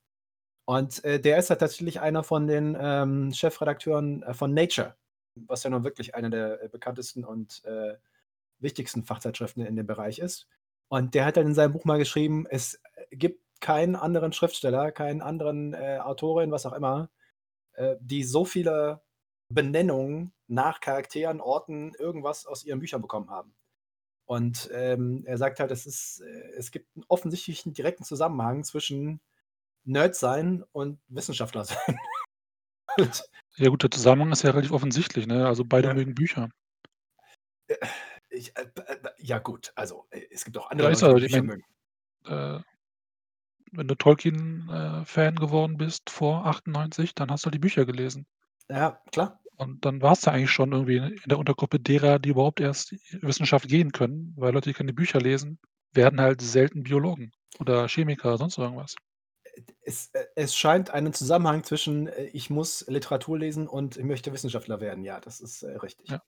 [0.67, 4.97] Und äh, der ist ja tatsächlich einer von den ähm, Chefredakteuren äh, von Nature,
[5.35, 7.97] was ja nun wirklich eine der äh, bekanntesten und äh,
[8.59, 10.47] wichtigsten Fachzeitschriften in dem Bereich ist.
[10.89, 15.23] Und der hat dann in seinem Buch mal geschrieben, es gibt keinen anderen Schriftsteller, keinen
[15.23, 17.11] anderen äh, Autorin, was auch immer,
[17.75, 19.03] äh, die so viele
[19.53, 23.55] Benennungen nach Charakteren, Orten, irgendwas aus ihren Büchern bekommen haben.
[24.27, 29.21] Und ähm, er sagt halt, es, ist, äh, es gibt einen offensichtlichen direkten Zusammenhang zwischen
[29.85, 31.79] Nerd sein und Wissenschaftler sein.
[33.57, 35.47] Ja gut, der Zusammenhang ist ja relativ offensichtlich, ne?
[35.47, 35.95] Also beide Ja.
[35.95, 36.49] mögen Bücher.
[38.31, 41.21] ich, äh, äh, ja, gut, also äh, es gibt auch Ja, andere ist Leute, aber,
[41.21, 41.63] die Bücher mögen.
[42.25, 42.61] äh,
[43.73, 48.27] wenn du Tolkien-Fan geworden bist vor 98, dann hast du die Bücher gelesen.
[48.69, 49.41] Ja, klar.
[49.57, 53.69] Und dann warst du eigentlich schon irgendwie in der Untergruppe derer, die überhaupt erst Wissenschaft
[53.69, 55.59] gehen können, weil Leute, die keine Bücher lesen,
[55.93, 58.95] werden halt selten Biologen oder Chemiker, sonst irgendwas.
[59.83, 64.33] Es, äh, es scheint einen Zusammenhang zwischen, äh, ich muss Literatur lesen und ich möchte
[64.33, 65.05] Wissenschaftler werden.
[65.05, 66.09] Ja, das ist äh, richtig.
[66.09, 66.23] Ja.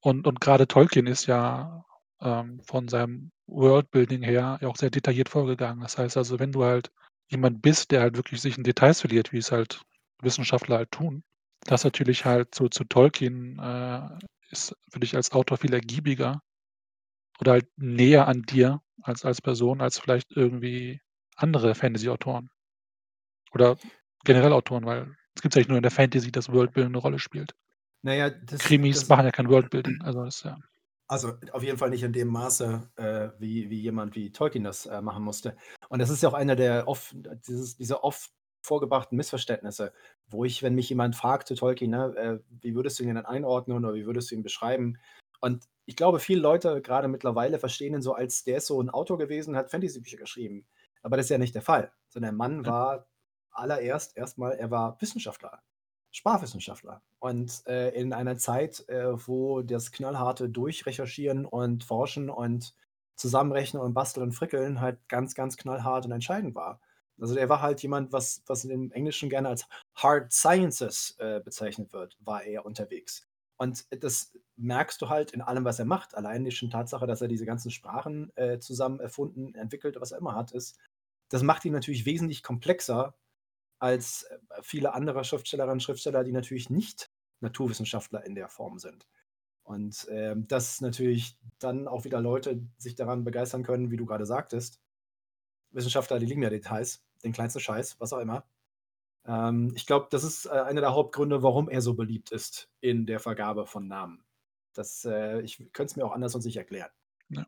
[0.00, 1.84] Und, und gerade Tolkien ist ja
[2.20, 5.80] ähm, von seinem Worldbuilding her auch sehr detailliert vorgegangen.
[5.80, 6.90] Das heißt also, wenn du halt
[7.28, 9.82] jemand bist, der halt wirklich sich in Details verliert, wie es halt
[10.20, 11.24] Wissenschaftler halt tun,
[11.64, 14.08] das natürlich halt zu, zu Tolkien äh,
[14.50, 16.40] ist für dich als Autor viel ergiebiger
[17.40, 21.00] oder halt näher an dir als, als Person, als vielleicht irgendwie
[21.36, 22.50] andere Fantasy-Autoren.
[23.52, 23.76] Oder
[24.24, 27.18] generell Autoren, weil es gibt ja nicht nur in der Fantasy, dass Worldbuilding eine Rolle
[27.18, 27.54] spielt.
[28.02, 30.00] Naja, das, Krimis das, machen ja kein Worldbuilding.
[30.02, 30.56] Also das ja.
[31.08, 34.84] Also auf jeden Fall nicht in dem Maße, äh, wie, wie jemand wie Tolkien das
[34.84, 35.56] äh, machen musste.
[35.88, 37.14] Und das ist ja auch einer der oft,
[37.46, 38.30] dieses, dieser oft
[38.60, 39.92] vorgebrachten Missverständnisse,
[40.26, 43.78] wo ich, wenn mich jemand fragte, Tolkien, ne, äh, wie würdest du ihn denn einordnen
[43.84, 44.98] oder wie würdest du ihn beschreiben?
[45.40, 48.90] Und ich glaube, viele Leute gerade mittlerweile verstehen ihn so als, der ist so ein
[48.90, 50.66] Autor gewesen, hat Fantasy-Bücher geschrieben.
[51.02, 51.90] Aber das ist ja nicht der Fall.
[52.08, 53.06] Sondern der Mann war
[53.58, 55.62] allererst erstmal, er war Wissenschaftler.
[56.10, 57.02] Sprachwissenschaftler.
[57.18, 62.74] Und äh, in einer Zeit, äh, wo das knallharte Durchrecherchieren und Forschen und
[63.16, 66.80] Zusammenrechnen und Basteln und Frickeln halt ganz, ganz knallhart und entscheidend war.
[67.20, 69.66] Also der war halt jemand, was, was im Englischen gerne als
[69.96, 73.26] Hard Sciences äh, bezeichnet wird, war er unterwegs.
[73.56, 76.14] Und das merkst du halt in allem, was er macht.
[76.14, 80.18] Allein die schon Tatsache, dass er diese ganzen Sprachen äh, zusammen erfunden, entwickelt, was er
[80.18, 80.78] immer hat, ist,
[81.28, 83.14] das macht ihn natürlich wesentlich komplexer
[83.78, 87.10] als äh, viele andere Schriftstellerinnen und Schriftsteller, die natürlich nicht
[87.40, 89.06] Naturwissenschaftler in der Form sind.
[89.62, 94.24] Und ähm, dass natürlich dann auch wieder Leute sich daran begeistern können, wie du gerade
[94.24, 94.80] sagtest.
[95.70, 98.48] Wissenschaftler, die lieben ja Details, den kleinsten Scheiß, was auch immer.
[99.26, 103.04] Ähm, ich glaube, das ist äh, einer der Hauptgründe, warum er so beliebt ist in
[103.04, 104.24] der Vergabe von Namen.
[104.72, 106.90] Das, äh, ich könnte es mir auch anders und nicht erklären.
[107.28, 107.46] Ja.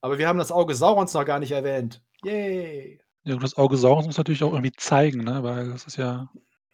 [0.00, 2.04] Aber wir haben das Auge Saurons noch gar nicht erwähnt.
[2.22, 3.03] Yay!
[3.24, 5.42] Das Auge Saurons muss natürlich auch irgendwie zeigen, ne?
[5.42, 6.30] weil das ist ja.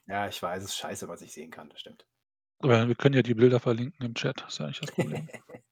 [0.07, 2.05] Ja, ich weiß, es ist scheiße, was ich sehen kann, das stimmt.
[2.59, 5.29] Aber wir können ja die Bilder verlinken im Chat, das ist ja eigentlich das Problem.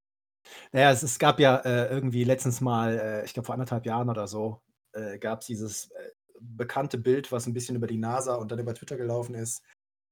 [0.72, 4.08] Naja, es, es gab ja äh, irgendwie letztens mal, äh, ich glaube vor anderthalb Jahren
[4.08, 4.62] oder so,
[4.92, 6.10] äh, gab es dieses äh,
[6.40, 9.62] bekannte Bild, was ein bisschen über die NASA und dann über Twitter gelaufen ist,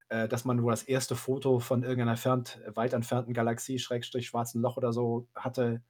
[0.09, 4.61] äh, dass man wohl das erste Foto von irgendeiner entfernt, weit entfernten Galaxie, Schrägstrich schwarzen
[4.61, 5.83] Loch oder so, hatte.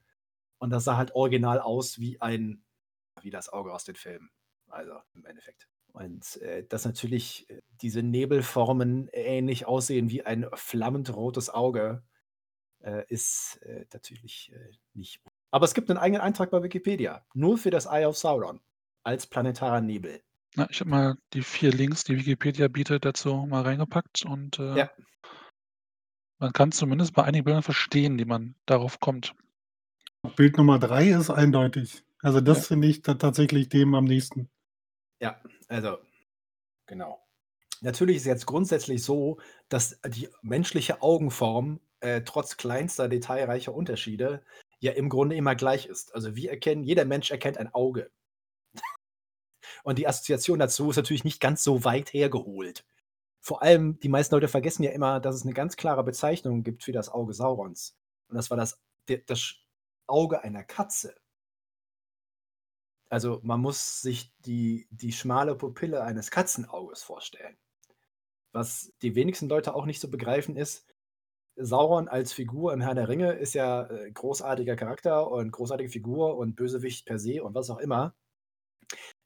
[0.59, 2.65] Und das sah halt original aus wie ein,
[3.21, 4.31] wie das Auge aus den Filmen.
[4.77, 5.67] Also im Endeffekt.
[5.93, 12.03] Und äh, dass natürlich äh, diese Nebelformen ähnlich aussehen wie ein flammend rotes Auge,
[12.81, 15.21] äh, ist äh, natürlich äh, nicht.
[15.51, 18.61] Aber es gibt einen eigenen Eintrag bei Wikipedia, nur für das Eye of Sauron,
[19.05, 20.21] als planetarer Nebel.
[20.55, 24.77] Na, ich habe mal die vier Links, die Wikipedia bietet, dazu mal reingepackt und äh,
[24.77, 24.91] Ja.
[26.39, 29.35] man kann zumindest bei einigen Bildern verstehen, die man darauf kommt.
[30.37, 32.05] Bild Nummer drei ist eindeutig.
[32.21, 34.51] Also das finde ich tatsächlich dem am nächsten.
[35.21, 35.99] Ja, Also,
[36.87, 37.23] genau.
[37.83, 44.43] Natürlich ist es jetzt grundsätzlich so, dass die menschliche Augenform äh, trotz kleinster detailreicher Unterschiede
[44.81, 46.15] ja im Grunde immer gleich ist.
[46.15, 48.11] Also wir erkennen, jeder Mensch erkennt ein Auge.
[49.85, 52.85] Und die Assoziation dazu ist natürlich nicht ganz so weit hergeholt.
[53.41, 56.83] Vor allem, die meisten Leute vergessen ja immer, dass es eine ganz klare Bezeichnung gibt
[56.83, 57.97] für das Auge Saurons.
[58.29, 58.81] Und das war das,
[59.27, 59.55] das
[60.07, 61.15] Auge einer Katze.
[63.09, 67.57] Also man muss sich die, die schmale Pupille eines Katzenauges vorstellen.
[68.53, 70.87] Was die wenigsten Leute auch nicht so begreifen ist,
[71.57, 76.37] Sauron als Figur im Herr der Ringe ist ja äh, großartiger Charakter und großartige Figur
[76.37, 78.15] und Bösewicht per se und was auch immer.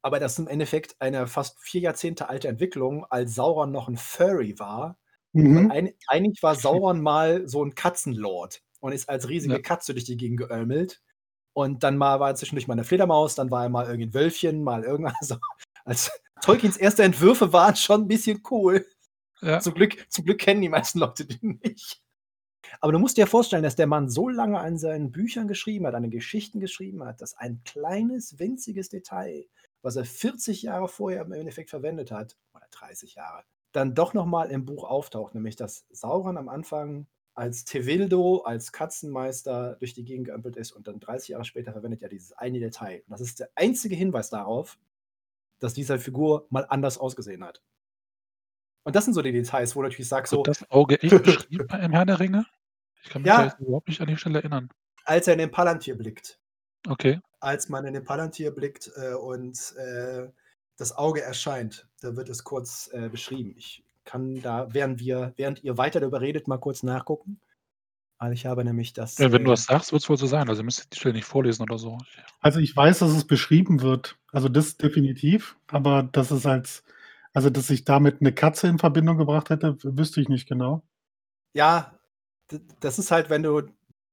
[0.03, 3.97] Aber das ist im Endeffekt eine fast vier Jahrzehnte alte Entwicklung, als Sauron noch ein
[3.97, 4.99] Furry war.
[5.33, 5.71] Mhm.
[5.71, 9.61] Ein, eigentlich war Sauron mal so ein Katzenlord und ist als riesige ja.
[9.61, 11.03] Katze durch die Gegend geömmelt.
[11.53, 14.63] Und dann mal war er zwischendurch mal eine Fledermaus, dann war er mal irgendein Wölfchen,
[14.63, 15.15] mal irgendwas.
[15.83, 16.11] Also, als
[16.43, 18.87] Tolkiens erste Entwürfe waren schon ein bisschen cool.
[19.41, 19.61] Ja.
[19.61, 22.03] Zum, Glück, zum Glück kennen die meisten Leute den nicht.
[22.81, 25.95] Aber du musst dir vorstellen, dass der Mann so lange an seinen Büchern geschrieben hat,
[25.95, 29.47] an den Geschichten geschrieben hat, dass ein kleines, winziges Detail,
[29.83, 34.51] was er 40 Jahre vorher im Endeffekt verwendet hat, oder 30 Jahre, dann doch nochmal
[34.51, 40.27] im Buch auftaucht, nämlich dass Sauron am Anfang als Tevildo, als Katzenmeister durch die Gegend
[40.27, 43.03] geömpelt ist und dann 30 Jahre später verwendet er dieses eine Detail.
[43.07, 44.79] Und das ist der einzige Hinweis darauf,
[45.59, 47.63] dass diese Figur mal anders ausgesehen hat.
[48.83, 50.43] Und das sind so die Details, wo du natürlich sagst, so.
[50.43, 52.47] das Auge echt beschrieben im Herrn der Ringe?
[53.03, 54.71] Ich kann mich ja, überhaupt nicht an die Stelle erinnern.
[55.05, 56.39] Als er in den Palantir blickt.
[56.89, 57.21] Okay.
[57.41, 60.29] Als man in den Palantir blickt äh, und äh,
[60.77, 63.55] das Auge erscheint, da wird es kurz äh, beschrieben.
[63.57, 67.41] Ich kann da, während wir, während ihr weiter darüber redet, mal kurz nachgucken.
[68.19, 69.17] Also ich habe nämlich das.
[69.19, 70.49] Ja, wenn du äh das sagst, wird es wohl so sein.
[70.49, 71.97] Also ihr müsst die Stelle nicht vorlesen oder so.
[72.41, 74.19] Also ich weiß, dass es beschrieben wird.
[74.33, 76.83] Also das definitiv, aber dass es als,
[77.33, 80.83] also dass ich damit eine Katze in Verbindung gebracht hätte, wüsste ich nicht genau.
[81.55, 81.97] Ja,
[82.81, 83.63] das ist halt, wenn du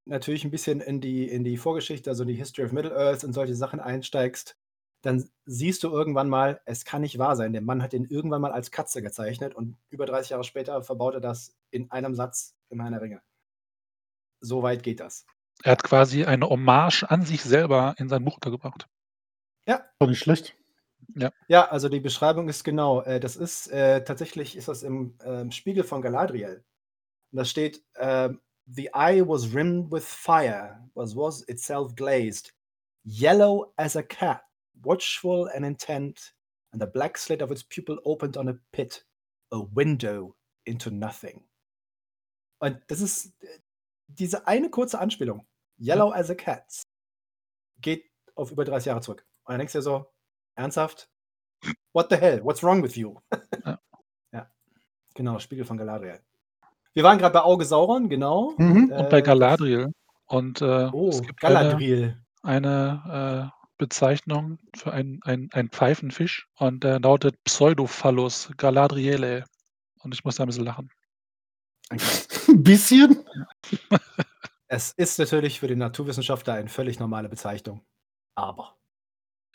[0.06, 3.56] natürlich ein bisschen in die, in die Vorgeschichte, also die History of Middle-earth und solche
[3.56, 4.56] Sachen einsteigst,
[5.02, 7.54] dann siehst du irgendwann mal, es kann nicht wahr sein.
[7.54, 11.14] Der Mann hat ihn irgendwann mal als Katze gezeichnet und über 30 Jahre später verbaut
[11.14, 13.22] er das in einem Satz in meiner Ringe.
[14.40, 15.26] So weit geht das.
[15.64, 18.88] Er hat quasi eine Hommage an sich selber in sein Buch untergebracht.
[19.68, 19.84] Ja.
[20.00, 20.56] Doch nicht schlecht.
[21.16, 21.32] Ja.
[21.48, 23.02] ja, also die Beschreibung ist genau.
[23.02, 26.64] Äh, das ist äh, tatsächlich ist das im äh, Spiegel von Galadriel.
[27.32, 28.30] Und da steht: äh,
[28.66, 32.54] The eye was rimmed with fire, was was itself glazed,
[33.06, 34.44] yellow as a cat,
[34.84, 36.34] watchful and intent,
[36.72, 39.04] and the black slit of its pupil opened on a pit,
[39.52, 40.36] a window
[40.66, 41.44] into nothing.
[42.60, 43.60] Und das ist äh,
[44.08, 45.46] diese eine kurze Anspielung,
[45.80, 46.84] Yellow as a Cat,
[47.82, 49.26] geht auf über 30 Jahre zurück.
[49.44, 50.06] Und dann denkst du dir so,
[50.56, 51.10] ernsthaft?
[51.94, 52.44] What the hell?
[52.44, 53.20] What's wrong with you?
[53.66, 53.80] ja.
[54.32, 54.52] ja.
[55.13, 56.20] Genau, Spiegel von Galadriel.
[56.94, 58.54] Wir waren gerade bei Auge Sauron, genau.
[58.58, 58.92] Mhm.
[58.92, 59.92] Und bei äh, Galadriel.
[60.26, 62.18] Und äh, oh, es gibt Galadriel.
[62.44, 69.46] Eine, eine äh, Bezeichnung für einen ein Pfeifenfisch und der lautet Pseudophallus galadriele.
[70.00, 70.90] Und ich muss da ein bisschen lachen.
[71.90, 72.00] Ein
[72.63, 73.26] bisschen?
[74.68, 77.86] Es ist natürlich für den Naturwissenschaftler eine völlig normale Bezeichnung.
[78.36, 78.78] Aber.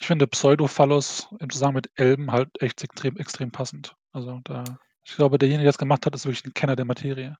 [0.00, 3.94] Ich finde Pseudophallus im Zusammenhang mit Elben halt echt extrem, extrem passend.
[4.12, 4.64] Also da,
[5.04, 7.36] ich glaube, derjenige, der das gemacht hat, ist wirklich ein Kenner der Materie.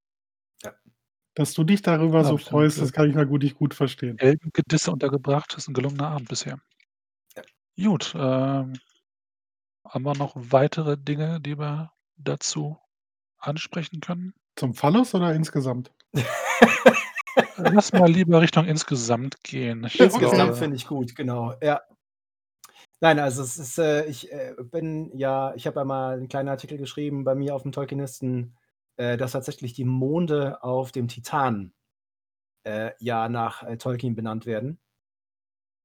[0.62, 0.72] Ja.
[1.34, 4.18] Dass du dich darüber ja, so freust, das kann ich na gut, gut verstehen.
[4.18, 6.58] Elbengedisse untergebracht, ist ein gelungener Abend bisher.
[7.76, 8.74] Gut, ähm,
[9.84, 12.78] haben wir noch weitere Dinge, die wir dazu
[13.38, 14.34] ansprechen können?
[14.56, 15.92] Zum Phallus oder insgesamt?
[17.56, 19.84] Lass mal lieber Richtung insgesamt gehen.
[19.84, 21.80] Ich Insgesamt finde ich gut, genau, ja.
[23.00, 26.48] Nein, also es ist, äh, ich äh, bin ja, ich habe ja mal einen kleinen
[26.48, 28.56] Artikel geschrieben bei mir auf dem Tolkienisten,
[28.96, 31.72] äh, dass tatsächlich die Monde auf dem Titan
[32.64, 34.78] äh, ja nach äh, Tolkien benannt werden.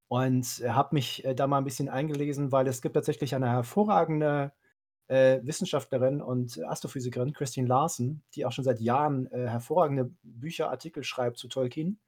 [0.07, 3.49] Und äh, habe mich äh, da mal ein bisschen eingelesen, weil es gibt tatsächlich eine
[3.49, 4.53] hervorragende
[5.07, 11.03] äh, Wissenschaftlerin und Astrophysikerin, Christine Larsen, die auch schon seit Jahren äh, hervorragende Bücher, Artikel
[11.03, 11.99] schreibt zu Tolkien.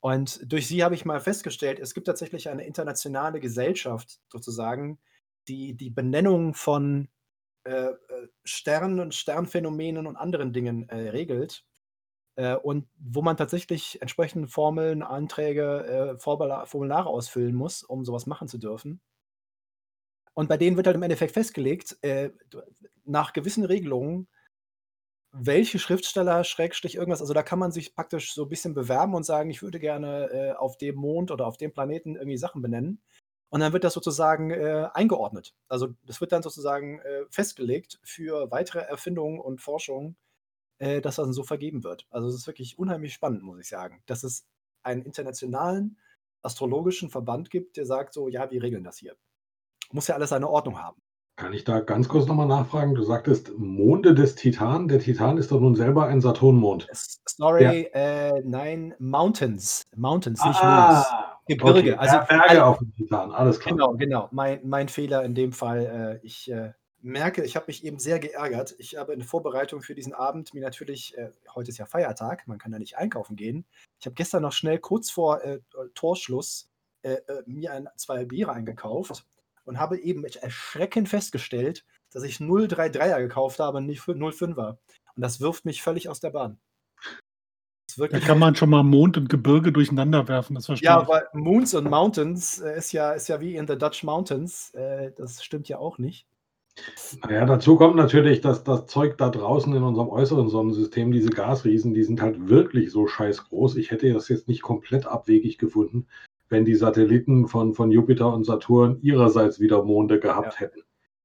[0.00, 5.00] Und durch sie habe ich mal festgestellt, es gibt tatsächlich eine internationale Gesellschaft sozusagen,
[5.48, 7.08] die die Benennung von
[7.64, 7.92] äh,
[8.44, 11.64] Sternen und Sternphänomenen und anderen Dingen regelt.
[12.36, 18.48] Äh, und wo man tatsächlich entsprechende Formeln, Anträge, äh, Formulare ausfüllen muss, um sowas machen
[18.48, 19.00] zu dürfen.
[20.34, 22.30] Und bei denen wird halt im Endeffekt festgelegt, äh,
[23.04, 24.28] nach gewissen Regelungen,
[25.32, 29.24] welche Schriftsteller, Schrägstrich irgendwas, also da kann man sich praktisch so ein bisschen bewerben und
[29.24, 33.02] sagen, ich würde gerne äh, auf dem Mond oder auf dem Planeten irgendwie Sachen benennen.
[33.48, 35.54] Und dann wird das sozusagen äh, eingeordnet.
[35.68, 40.16] Also das wird dann sozusagen äh, festgelegt für weitere Erfindungen und Forschungen,
[40.78, 42.06] äh, dass das so vergeben wird.
[42.10, 44.46] Also es ist wirklich unheimlich spannend, muss ich sagen, dass es
[44.82, 45.98] einen internationalen
[46.42, 49.16] astrologischen Verband gibt, der sagt so, ja, wir regeln das hier.
[49.92, 51.00] Muss ja alles seine Ordnung haben.
[51.36, 52.94] Kann ich da ganz kurz nochmal nachfragen?
[52.94, 54.88] Du sagtest Monde des Titan.
[54.88, 56.86] Der Titan ist doch nun selber ein Saturnmond.
[57.26, 59.82] Sorry, äh, nein, Mountains.
[59.94, 60.62] Mountains, nicht.
[60.62, 61.78] Ah, Gebirge.
[61.78, 61.94] okay.
[61.94, 63.74] Also, Ber- Berge all- auf dem Titan, alles klar.
[63.74, 64.28] Genau, genau.
[64.32, 66.20] Mein, mein Fehler in dem Fall.
[66.22, 66.72] Äh, ich äh,
[67.06, 68.74] merke, ich habe mich eben sehr geärgert.
[68.78, 72.58] Ich habe in Vorbereitung für diesen Abend mir natürlich, äh, heute ist ja Feiertag, man
[72.58, 73.64] kann ja nicht einkaufen gehen.
[74.00, 75.60] Ich habe gestern noch schnell kurz vor äh,
[75.94, 76.68] Torschluss
[77.02, 79.24] äh, äh, mir ein, zwei Biere eingekauft
[79.64, 84.70] und habe eben mit Erschrecken festgestellt, dass ich 033er gekauft habe und nicht 05er.
[84.70, 86.58] Und das wirft mich völlig aus der Bahn.
[87.96, 91.08] Da kann man schon mal Mond und Gebirge durcheinander werfen, das verstehe ja, ich.
[91.08, 94.70] aber Moons und Mountains äh, ist ja, ist ja wie in the Dutch Mountains.
[94.74, 96.26] Äh, das stimmt ja auch nicht.
[97.22, 101.94] Naja, dazu kommt natürlich, dass das Zeug da draußen in unserem äußeren Sonnensystem, diese Gasriesen,
[101.94, 103.76] die sind halt wirklich so scheiß groß.
[103.76, 106.06] Ich hätte das jetzt nicht komplett abwegig gefunden,
[106.48, 110.60] wenn die Satelliten von, von Jupiter und Saturn ihrerseits wieder Monde gehabt Ja.
[110.60, 110.82] hätten.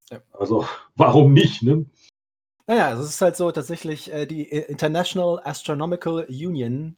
[0.09, 0.19] Ja.
[0.31, 1.85] Also, warum nicht, ne?
[2.67, 6.95] Naja, es ist halt so tatsächlich, äh, die International Astronomical Union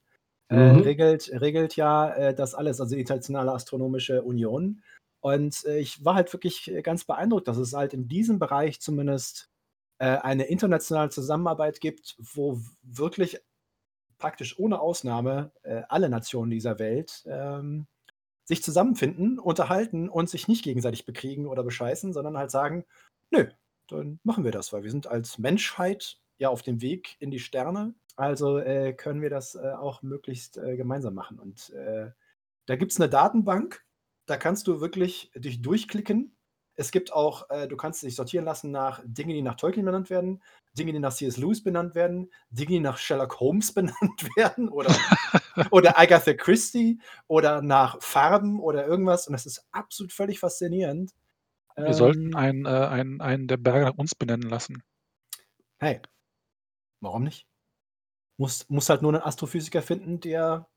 [0.50, 0.82] äh, Mhm.
[0.82, 4.84] regelt, regelt ja äh, das alles, also die Internationale Astronomische Union.
[5.24, 8.82] Und äh, ich war halt wirklich äh, ganz beeindruckt, dass es halt in diesem Bereich
[8.82, 9.50] zumindest
[9.98, 13.40] äh, eine internationale Zusammenarbeit gibt, wo wirklich
[14.18, 15.52] praktisch ohne Ausnahme
[15.90, 17.88] alle Nationen dieser Welt ähm,
[18.46, 22.86] sich zusammenfinden, unterhalten und sich nicht gegenseitig bekriegen oder bescheißen, sondern halt sagen,
[23.32, 23.48] nö,
[23.90, 27.40] dann machen wir das, weil wir sind als Menschheit ja auf dem Weg in die
[27.40, 27.96] Sterne.
[28.16, 31.40] Also äh, können wir das äh, auch möglichst äh, gemeinsam machen.
[31.40, 31.74] Und
[32.66, 33.84] da gibt es eine Datenbank,
[34.26, 36.36] da kannst du wirklich dich durchklicken.
[36.76, 40.10] Es gibt auch, äh, du kannst dich sortieren lassen nach Dingen, die nach Tolkien benannt
[40.10, 40.42] werden,
[40.78, 41.38] Dinge, die nach C.S.
[41.38, 44.94] Lewis benannt werden, Dinge, die nach Sherlock Holmes benannt werden oder,
[45.72, 49.28] oder Agatha Christie oder nach Farben oder irgendwas.
[49.28, 51.14] Und das ist absolut völlig faszinierend.
[51.76, 54.84] Wir sollten Ähm, einen, äh, einen, einen der Berge nach uns benennen lassen.
[55.78, 56.02] Hey,
[57.02, 57.48] warum nicht?
[58.38, 60.68] Muss, muss halt nur einen Astrophysiker finden, der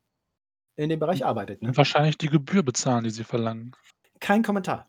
[0.77, 1.63] in dem Bereich arbeitet.
[1.63, 1.77] Ne?
[1.77, 3.75] Wahrscheinlich die Gebühr bezahlen, die sie verlangen.
[4.21, 4.89] Kein Kommentar.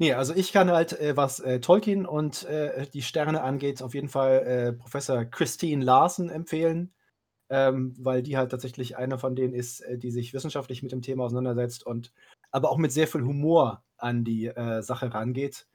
[0.00, 3.94] Nee, also ich kann halt, äh, was äh, Tolkien und äh, die Sterne angeht, auf
[3.94, 6.92] jeden Fall Professor Christine Larsen empfehlen,
[7.50, 11.24] ähm, weil die halt tatsächlich eine von denen ist, die sich wissenschaftlich mit dem Thema
[11.24, 12.12] auseinandersetzt und
[12.52, 15.66] aber auch mit sehr viel Humor an die Sache rangeht.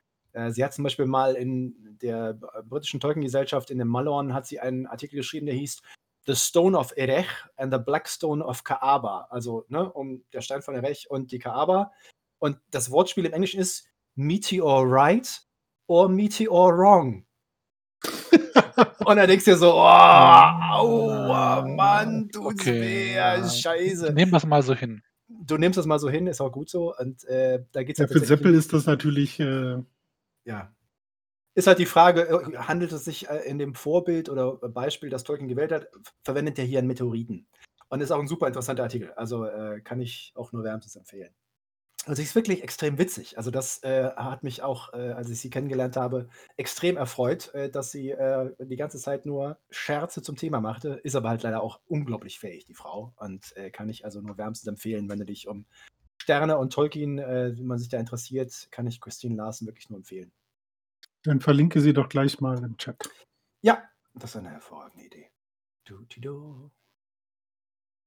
[0.49, 4.87] Sie hat zum Beispiel mal in der britischen Tolkien-Gesellschaft in dem Malorn hat sie einen
[4.87, 5.81] Artikel geschrieben, der hieß
[6.25, 9.27] The Stone of Erech and the Black Stone of Kaaba.
[9.29, 11.91] Also ne, um der Stein von Erech und die Kaaba.
[12.39, 15.41] Und das Wortspiel im Englischen ist Meteor right
[15.87, 17.25] or Meteor wrong.
[19.05, 23.47] Und dann denkst du dir so, oh, aua, Mann, tut's Okay, ja.
[23.47, 24.13] scheiße.
[24.13, 25.01] Nehmen wir es mal so hin.
[25.27, 26.95] Du nimmst das mal so hin, ist auch gut so.
[26.95, 29.77] Und äh, da geht's Ja, halt für Seppel ist das natürlich, äh,
[30.45, 30.71] ja.
[31.55, 35.23] Ist halt die Frage, äh, handelt es sich äh, in dem Vorbild oder Beispiel, das
[35.23, 35.87] Tolkien gewählt hat,
[36.23, 37.47] verwendet er hier einen Meteoriten.
[37.89, 39.13] Und ist auch ein super interessanter Artikel.
[39.13, 41.33] Also äh, kann ich auch nur wärmstens empfehlen.
[42.05, 43.37] Also ist wirklich extrem witzig.
[43.37, 47.69] Also das äh, hat mich auch, äh, als ich sie kennengelernt habe, extrem erfreut, äh,
[47.69, 50.99] dass sie äh, die ganze Zeit nur Scherze zum Thema machte.
[51.03, 53.13] Ist aber halt leider auch unglaublich fähig, die Frau.
[53.17, 55.65] Und äh, kann ich also nur wärmstens empfehlen, wenn du dich um
[56.17, 59.99] Sterne und Tolkien, äh, wenn man sich da interessiert, kann ich Christine Larsen wirklich nur
[59.99, 60.31] empfehlen.
[61.23, 63.09] Dann verlinke sie doch gleich mal im Chat.
[63.61, 63.83] Ja,
[64.13, 65.31] das ist eine hervorragende Idee.
[65.85, 66.71] Du, di, du.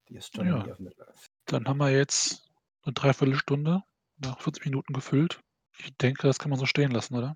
[0.09, 0.71] Die Astronomy Ja.
[0.73, 1.25] of Middle-earth.
[1.45, 2.49] Dann haben wir jetzt
[2.83, 3.83] eine Dreiviertelstunde
[4.17, 5.41] nach 40 Minuten gefüllt.
[5.79, 7.35] Ich denke, das kann man so stehen lassen, oder?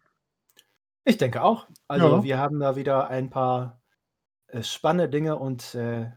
[1.04, 1.68] Ich denke auch.
[1.88, 2.24] Also Ja.
[2.24, 3.82] wir haben da wieder ein paar
[4.48, 6.12] äh, spannende Dinge und äh,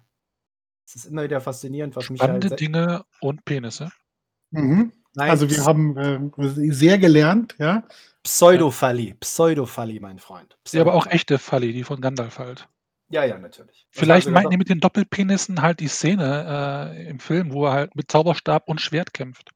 [0.87, 3.91] es ist immer wieder faszinierend, was mich halt Spannende Dinge und Penisse.
[4.51, 4.93] Mhm.
[5.15, 7.85] Nein, Also wir haben äh, sehr gelernt, ja.
[8.25, 10.57] Pseudophalie, Pseudophalie, mein Freund.
[10.73, 12.69] Ja, aber auch echte Falli, die von Gandalf halt.
[13.11, 13.87] Ja, ja, natürlich.
[13.93, 17.73] Das Vielleicht meinten die mit den Doppelpenissen halt die Szene äh, im Film, wo er
[17.73, 19.51] halt mit Zauberstab und Schwert kämpft.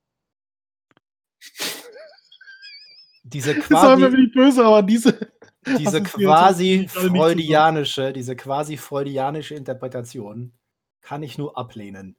[3.25, 5.33] diese Das war mir quasi, nicht böse, aber diese.
[5.79, 10.53] diese quasi freudianische, diese quasi freudianische Interpretation
[11.01, 12.17] kann ich nur ablehnen.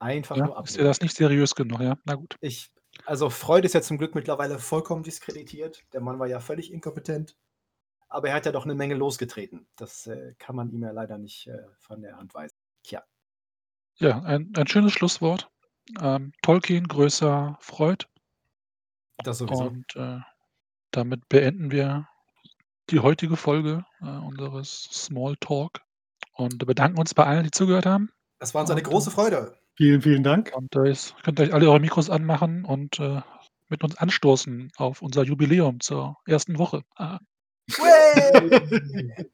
[0.00, 1.96] Einfach nur Ja, ist dir das nicht seriös genug, ja?
[2.04, 2.36] Na gut.
[2.40, 2.72] Ich,
[3.04, 5.84] also Freud ist ja zum Glück mittlerweile vollkommen diskreditiert.
[5.92, 7.36] Der Mann war ja völlig inkompetent.
[8.08, 9.68] Aber er hat ja doch eine Menge losgetreten.
[9.76, 12.56] Das äh, kann man ihm ja leider nicht äh, von der Hand weisen.
[12.82, 13.04] Tja.
[13.96, 15.50] Ja, ein, ein schönes Schlusswort.
[16.00, 18.06] Ähm, Tolkien größer Freud.
[19.22, 19.64] Das sowieso.
[19.64, 20.18] Und äh,
[20.92, 22.08] damit beenden wir
[22.88, 25.82] die heutige Folge äh, unseres Smalltalk
[26.32, 28.10] und bedanken uns bei allen, die zugehört haben.
[28.38, 29.59] Das war uns eine große Freude.
[29.80, 30.52] Vielen, vielen Dank.
[30.54, 33.22] Und äh, jetzt könnt ihr euch alle eure Mikros anmachen und äh,
[33.70, 36.82] mit uns anstoßen auf unser Jubiläum zur ersten Woche.
[36.96, 37.18] Ah!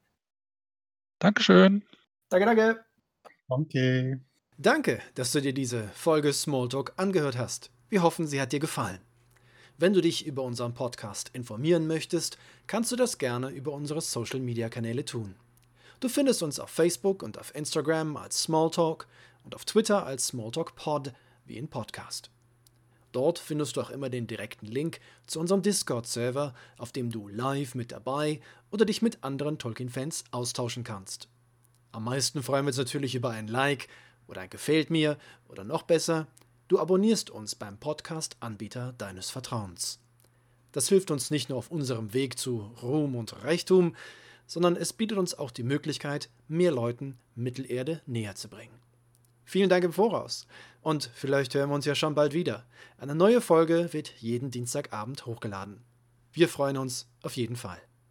[1.19, 1.83] Dankeschön.
[2.29, 2.79] danke, danke.
[3.49, 4.21] Okay.
[4.57, 7.69] Danke, dass du dir diese Folge Smalltalk angehört hast.
[7.89, 8.99] Wir hoffen, sie hat dir gefallen.
[9.77, 12.37] Wenn du dich über unseren Podcast informieren möchtest,
[12.67, 15.35] kannst du das gerne über unsere Social-Media-Kanäle tun.
[15.99, 19.07] Du findest uns auf Facebook und auf Instagram als Smalltalk
[19.47, 21.13] und auf Twitter als SmalltalkPod
[21.45, 22.29] wie in Podcast.
[23.13, 27.73] Dort findest du auch immer den direkten Link zu unserem Discord-Server, auf dem du live
[27.73, 28.41] mit dabei
[28.71, 31.29] oder dich mit anderen Tolkien-Fans austauschen kannst.
[31.93, 33.87] Am meisten freuen wir uns natürlich über ein Like
[34.27, 35.17] oder ein Gefällt mir
[35.47, 36.27] oder noch besser,
[36.67, 40.01] du abonnierst uns beim Podcast-Anbieter deines Vertrauens.
[40.73, 43.95] Das hilft uns nicht nur auf unserem Weg zu Ruhm und Reichtum,
[44.45, 48.86] sondern es bietet uns auch die Möglichkeit, mehr Leuten Mittelerde näher zu bringen.
[49.49, 50.45] Vielen Dank im Voraus
[50.81, 52.65] und vielleicht hören wir uns ja schon bald wieder.
[52.97, 55.85] Eine neue Folge wird jeden Dienstagabend hochgeladen.
[56.33, 57.79] Wir freuen uns auf jeden Fall.